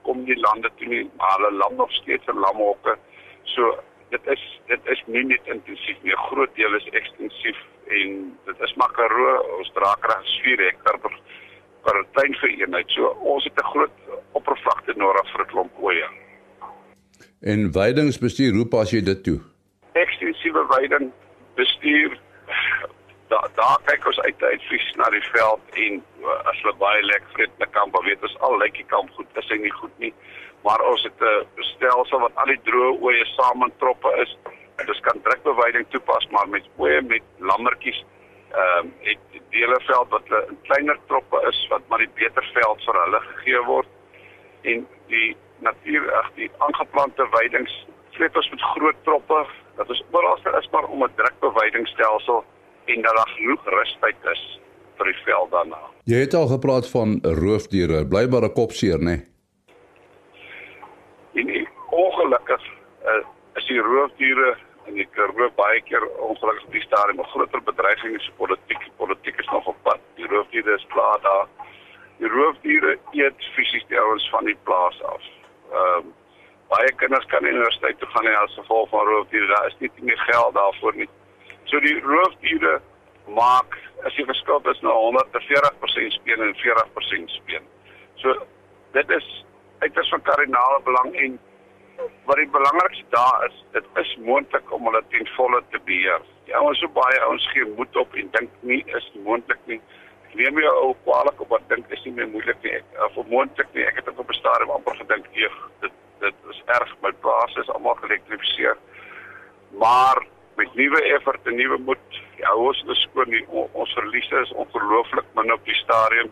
kom 0.03 0.25
die 0.25 0.41
lande 0.47 0.71
toe 0.77 0.89
nie, 0.89 1.11
maar 1.17 1.37
hulle 1.37 1.53
lam 1.53 1.75
nog 1.77 1.93
steeds 1.93 2.27
in 2.27 2.39
lamhokke. 2.39 2.97
So 3.43 3.79
dit 4.11 4.27
is 4.27 4.43
dit 4.67 4.81
is 4.85 5.03
nie 5.07 5.25
net 5.25 5.45
intensief 5.45 5.99
nie. 6.03 6.13
'n 6.13 6.27
Groot 6.29 6.55
deel 6.55 6.75
is 6.75 6.89
ekstensief 7.01 7.59
en 7.87 8.39
dit 8.45 8.61
is 8.61 8.75
maar 8.75 8.93
Karoo, 8.93 9.59
ons 9.59 9.71
dra 9.73 9.95
krag 10.01 10.27
4 10.43 10.65
hektar 10.69 10.99
per 10.99 11.15
per 11.85 12.05
tuin 12.13 12.35
vir 12.35 12.51
eenheid. 12.51 12.91
So 12.91 13.03
ons 13.33 13.45
het 13.45 13.59
'n 13.59 13.71
groot 13.73 13.97
oppervlakte 14.33 14.93
nodig 14.97 15.33
vir 15.33 15.41
'n 15.41 15.51
klomp 15.53 15.73
oeye. 15.83 16.09
En 17.41 17.73
weidingsbestuur, 17.73 18.53
hoe 18.55 18.67
pas 18.67 18.91
jy 18.91 19.03
dit 19.03 19.25
toe? 19.25 19.41
Ekstensiewe 19.93 20.67
weiding 20.69 21.13
daar 23.65 23.81
kyk 23.89 24.07
ons 24.13 24.21
uit 24.21 24.43
uit 24.43 24.65
vis 24.71 24.89
na 25.01 25.11
die 25.17 25.25
veld 25.33 25.77
en 25.87 26.01
uh, 26.21 26.39
as 26.51 26.63
hulle 26.63 26.77
baie 26.87 27.03
lekker 27.03 27.37
vreet 27.37 27.69
kamp, 27.73 27.97
weet 28.05 28.23
ons 28.23 28.41
al 28.47 28.59
lyk 28.61 28.77
die 28.77 28.91
kamp 28.93 29.11
goed, 29.17 29.39
is 29.41 29.49
hy 29.49 29.61
nie 29.65 29.77
goed 29.81 30.03
nie 30.05 30.13
maar 30.65 30.81
ons 30.91 31.03
het 31.03 31.21
'n 31.21 31.63
stelsel 31.75 32.21
wat 32.21 32.37
al 32.41 32.47
die 32.47 32.63
droë 32.69 33.01
oeye 33.07 33.25
saam 33.37 33.63
in 33.63 33.73
troppe 33.79 34.11
is. 34.25 34.37
En 34.77 34.87
dis 34.87 35.01
kan 35.01 35.23
drukbeweiding 35.23 35.87
toepas 35.89 36.27
maar 36.31 36.49
met 36.49 36.65
oeye 36.79 37.03
met 37.03 37.23
lammertjies 37.39 38.05
ehm 38.51 38.79
um, 38.79 38.95
het 39.01 39.19
dele 39.51 39.81
veld 39.81 40.09
wat 40.09 40.27
in 40.49 40.59
kleiner 40.63 40.99
troppe 41.07 41.39
is 41.49 41.67
wat 41.71 41.83
maar 41.89 41.99
die 41.99 42.15
beter 42.15 42.51
veld 42.53 42.85
vir 42.85 43.01
hulle 43.05 43.21
gegee 43.21 43.63
word. 43.65 43.89
En 44.63 44.89
die 45.07 45.37
natuur 45.59 46.13
ag 46.15 46.31
die 46.35 46.51
aangeplante 46.59 47.29
weidings 47.31 47.87
sleep 48.11 48.37
ons 48.37 48.51
met 48.51 48.61
groot 48.61 48.97
troppe. 49.03 49.47
Dat 49.77 49.91
is 49.91 50.03
oral 50.11 50.59
is 50.59 50.71
maar 50.71 50.85
om 50.85 51.05
'n 51.05 51.15
drukbeweidingsstelsel 51.15 52.45
en 52.85 53.03
dat 53.03 53.17
daar 53.17 53.33
genoeg 53.37 53.65
rustyd 53.65 54.31
is 54.33 54.43
vir 54.97 55.11
die 55.11 55.21
veld 55.25 55.51
daarna. 55.51 55.81
Jy 56.11 56.21
het 56.27 56.35
al 56.35 56.47
gepraat 56.47 56.89
van 56.91 57.19
roofdiere, 57.23 58.05
blybare 58.07 58.53
kopseer, 58.53 58.99
né? 58.99 59.05
Nee? 59.05 59.23
En 61.35 61.47
nie, 61.47 61.69
ongelukkig 61.91 62.63
uh, 63.11 63.23
is 63.59 63.67
die 63.67 63.81
roofdiere 63.83 64.55
en 64.87 64.99
ek 65.03 65.17
roep 65.35 65.57
baie 65.59 65.81
keer 65.89 66.05
ongelukkig 66.29 66.67
die 66.77 66.85
stadium 66.85 67.21
'n 67.21 67.31
groter 67.33 67.63
bedreiging 67.63 68.17
is 68.21 68.31
politiek. 68.37 68.83
Politiek 68.97 69.39
is 69.41 69.51
nog 69.51 69.67
op 69.67 69.77
pad. 69.83 70.01
Die 70.15 70.27
roofdiere 70.27 70.75
is 70.75 70.87
klaar 70.95 71.21
daar. 71.23 71.49
Die 72.19 72.29
roofdiere 72.29 72.99
eet 73.13 73.49
fisies 73.57 73.87
die 73.89 74.01
ouens 74.01 74.29
van 74.31 74.45
die 74.45 74.59
plaas 74.63 75.03
af. 75.03 75.23
Ehm 75.73 75.97
um, 75.97 76.13
baie 76.69 76.93
kinders 76.97 77.27
kan 77.27 77.43
nie 77.43 77.53
universiteit 77.53 77.99
toe 77.99 78.09
gaan 78.09 78.25
nie 78.25 78.37
as 78.37 78.55
gevolg 78.55 78.89
van 78.89 79.07
roofdiere. 79.07 79.47
Daar 79.47 79.67
is 79.67 79.79
nie 79.79 79.91
meer 80.01 80.23
geld 80.31 80.55
daarvoor 80.55 80.95
nie. 80.97 81.09
So 81.75 81.81
die 81.83 81.97
roofdiere 82.07 82.77
maak 83.35 83.73
as 84.07 84.15
jy 84.15 84.23
verskil 84.29 84.61
tussen 84.63 84.87
140% 84.87 86.13
speen 86.15 86.43
en 86.45 86.53
40% 86.61 87.33
speen. 87.35 87.65
So 88.23 88.35
dit 88.95 89.09
is 89.17 89.27
uiters 89.83 90.13
van 90.15 90.23
kardinale 90.23 90.79
belang 90.87 91.09
en 91.19 91.33
wat 92.29 92.39
die 92.39 92.47
belangrikste 92.55 93.11
daar 93.11 93.49
is, 93.49 93.57
dit 93.75 93.89
is 93.99 94.13
moontlik 94.29 94.71
om 94.77 94.87
hulle 94.87 95.01
ten 95.11 95.27
volle 95.35 95.65
te 95.73 95.81
beheer. 95.89 96.23
Ja, 96.47 96.61
ons 96.63 96.79
so 96.79 96.95
baie 96.95 97.19
ouens 97.27 97.47
gee 97.51 97.67
moed 97.73 97.99
op 97.99 98.15
en 98.23 98.31
dink 98.37 98.55
nie 98.71 98.79
is 99.01 99.09
moontlik 99.25 99.67
nie. 99.73 99.81
Ek 100.29 100.37
neem 100.39 100.61
jou 100.63 100.75
ou 100.85 100.93
kwaliek 101.09 101.43
op 101.43 101.57
wat 101.57 101.67
dink 101.73 101.91
is 101.97 102.05
nie 102.07 102.15
meer 102.21 102.31
moeilik 102.37 102.63
nie. 102.63 102.77
Ek 102.77 103.19
of 103.19 103.19
moontlik 103.33 103.75
nie. 103.75 103.83
Ek 103.89 103.99
het 103.99 104.13
op 104.15 104.31
'n 104.31 104.39
stadium 104.39 104.71
amper 104.77 104.95
gedink, 105.03 105.27
"Eeg, 105.35 105.59
dit 105.81 105.99
dit 106.23 106.39
is 106.55 106.63
erg, 106.79 106.95
my 107.03 107.13
plaas 107.27 107.57
is 107.57 107.75
almal 107.75 107.99
geelektrifiseer." 107.99 108.79
Maar 109.83 110.23
met 110.57 110.75
nuwe 110.75 111.03
effort 111.17 111.47
en 111.47 111.57
nuwe 111.57 111.79
moed, 111.79 112.19
ja, 112.37 112.55
ons 112.55 112.85
is 112.89 113.03
skoon. 113.09 113.35
Ons 113.73 113.93
verliese 113.99 114.41
is 114.43 114.53
ongelooflik 114.53 115.27
min 115.35 115.53
op 115.53 115.65
die 115.65 115.79
stadium. 115.79 116.31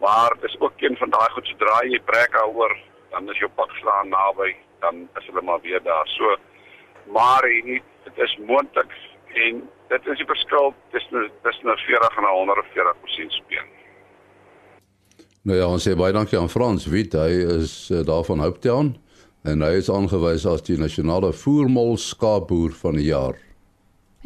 Maar 0.00 0.36
dis 0.40 0.56
ook 0.60 0.82
een 0.84 0.96
van 0.96 1.10
daai 1.10 1.30
goed 1.34 1.46
sodra 1.46 1.80
jy 1.88 2.00
breek 2.10 2.32
daaroor, 2.36 2.76
dan 3.10 3.30
is 3.32 3.38
jou 3.40 3.50
pak 3.54 3.70
slaan 3.80 4.12
naby, 4.12 4.52
dan 4.84 5.06
is 5.16 5.26
hulle 5.30 5.42
maar 5.42 5.60
weer 5.64 5.82
daar. 5.82 6.08
So 6.18 6.36
maar 7.12 7.46
nie 7.64 7.82
dit 8.04 8.18
is 8.24 8.36
moontlik 8.46 8.92
en 9.46 9.62
dit 9.88 10.06
is 10.12 10.20
die 10.20 10.28
verskil 10.28 10.74
tussen 10.90 11.30
tussen 11.42 11.70
'n 11.70 11.78
40 11.86 12.16
en 12.16 12.24
'n 12.24 12.34
140% 12.34 13.32
speen. 13.32 13.66
Nou 15.42 15.58
ja, 15.58 15.66
ons 15.66 15.88
sê 15.88 15.96
baie 15.96 16.12
dankie 16.12 16.38
aan 16.38 16.50
Frans 16.50 16.86
Wit, 16.86 17.12
hy 17.12 17.30
is 17.60 17.90
uh, 17.90 18.04
daar 18.04 18.24
van 18.24 18.40
Hope 18.40 18.58
Town 18.58 18.96
en 19.46 19.62
hy 19.62 19.76
is 19.78 19.90
aangewys 19.90 20.46
as 20.46 20.64
die 20.66 20.76
nasionale 20.78 21.32
voermol 21.32 21.96
skaapboer 21.96 22.74
van 22.82 22.98
die 22.98 23.08
jaar. 23.10 23.38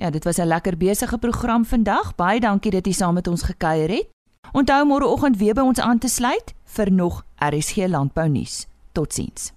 Ja, 0.00 0.10
dit 0.10 0.24
was 0.24 0.38
'n 0.38 0.46
lekker 0.46 0.76
besige 0.76 1.18
program 1.18 1.64
vandag. 1.64 2.14
Baie 2.14 2.40
dankie 2.40 2.70
dat 2.70 2.86
jy 2.86 2.92
saam 2.92 3.14
met 3.14 3.28
ons 3.28 3.42
gekuier 3.42 3.90
het. 3.90 4.08
Onthou 4.52 4.86
môreoggend 4.86 5.36
weer 5.36 5.54
by 5.54 5.60
ons 5.60 5.80
aan 5.80 5.98
te 5.98 6.08
sluit 6.08 6.54
vir 6.64 6.92
nog 6.92 7.24
RSG 7.38 7.76
landbou 7.88 8.28
nuus. 8.28 8.66
Totsiens. 8.92 9.52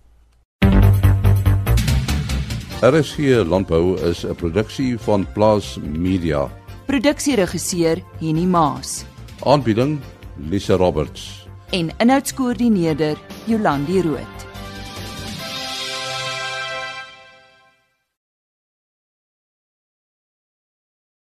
RSG 2.81 3.45
landbou 3.47 3.97
is 4.09 4.25
'n 4.25 4.35
produksie 4.35 4.99
van 4.99 5.25
Plaas 5.33 5.77
Media. 5.81 6.49
Produksieregisseur 6.85 8.03
Henny 8.19 8.45
Maas. 8.45 9.05
Aanbieding 9.45 9.99
Lisa 10.49 10.75
Roberts. 10.75 11.47
En 11.69 11.89
inhoudskoördineerder 11.97 13.17
Jolandi 13.45 14.01
Root. 14.01 14.52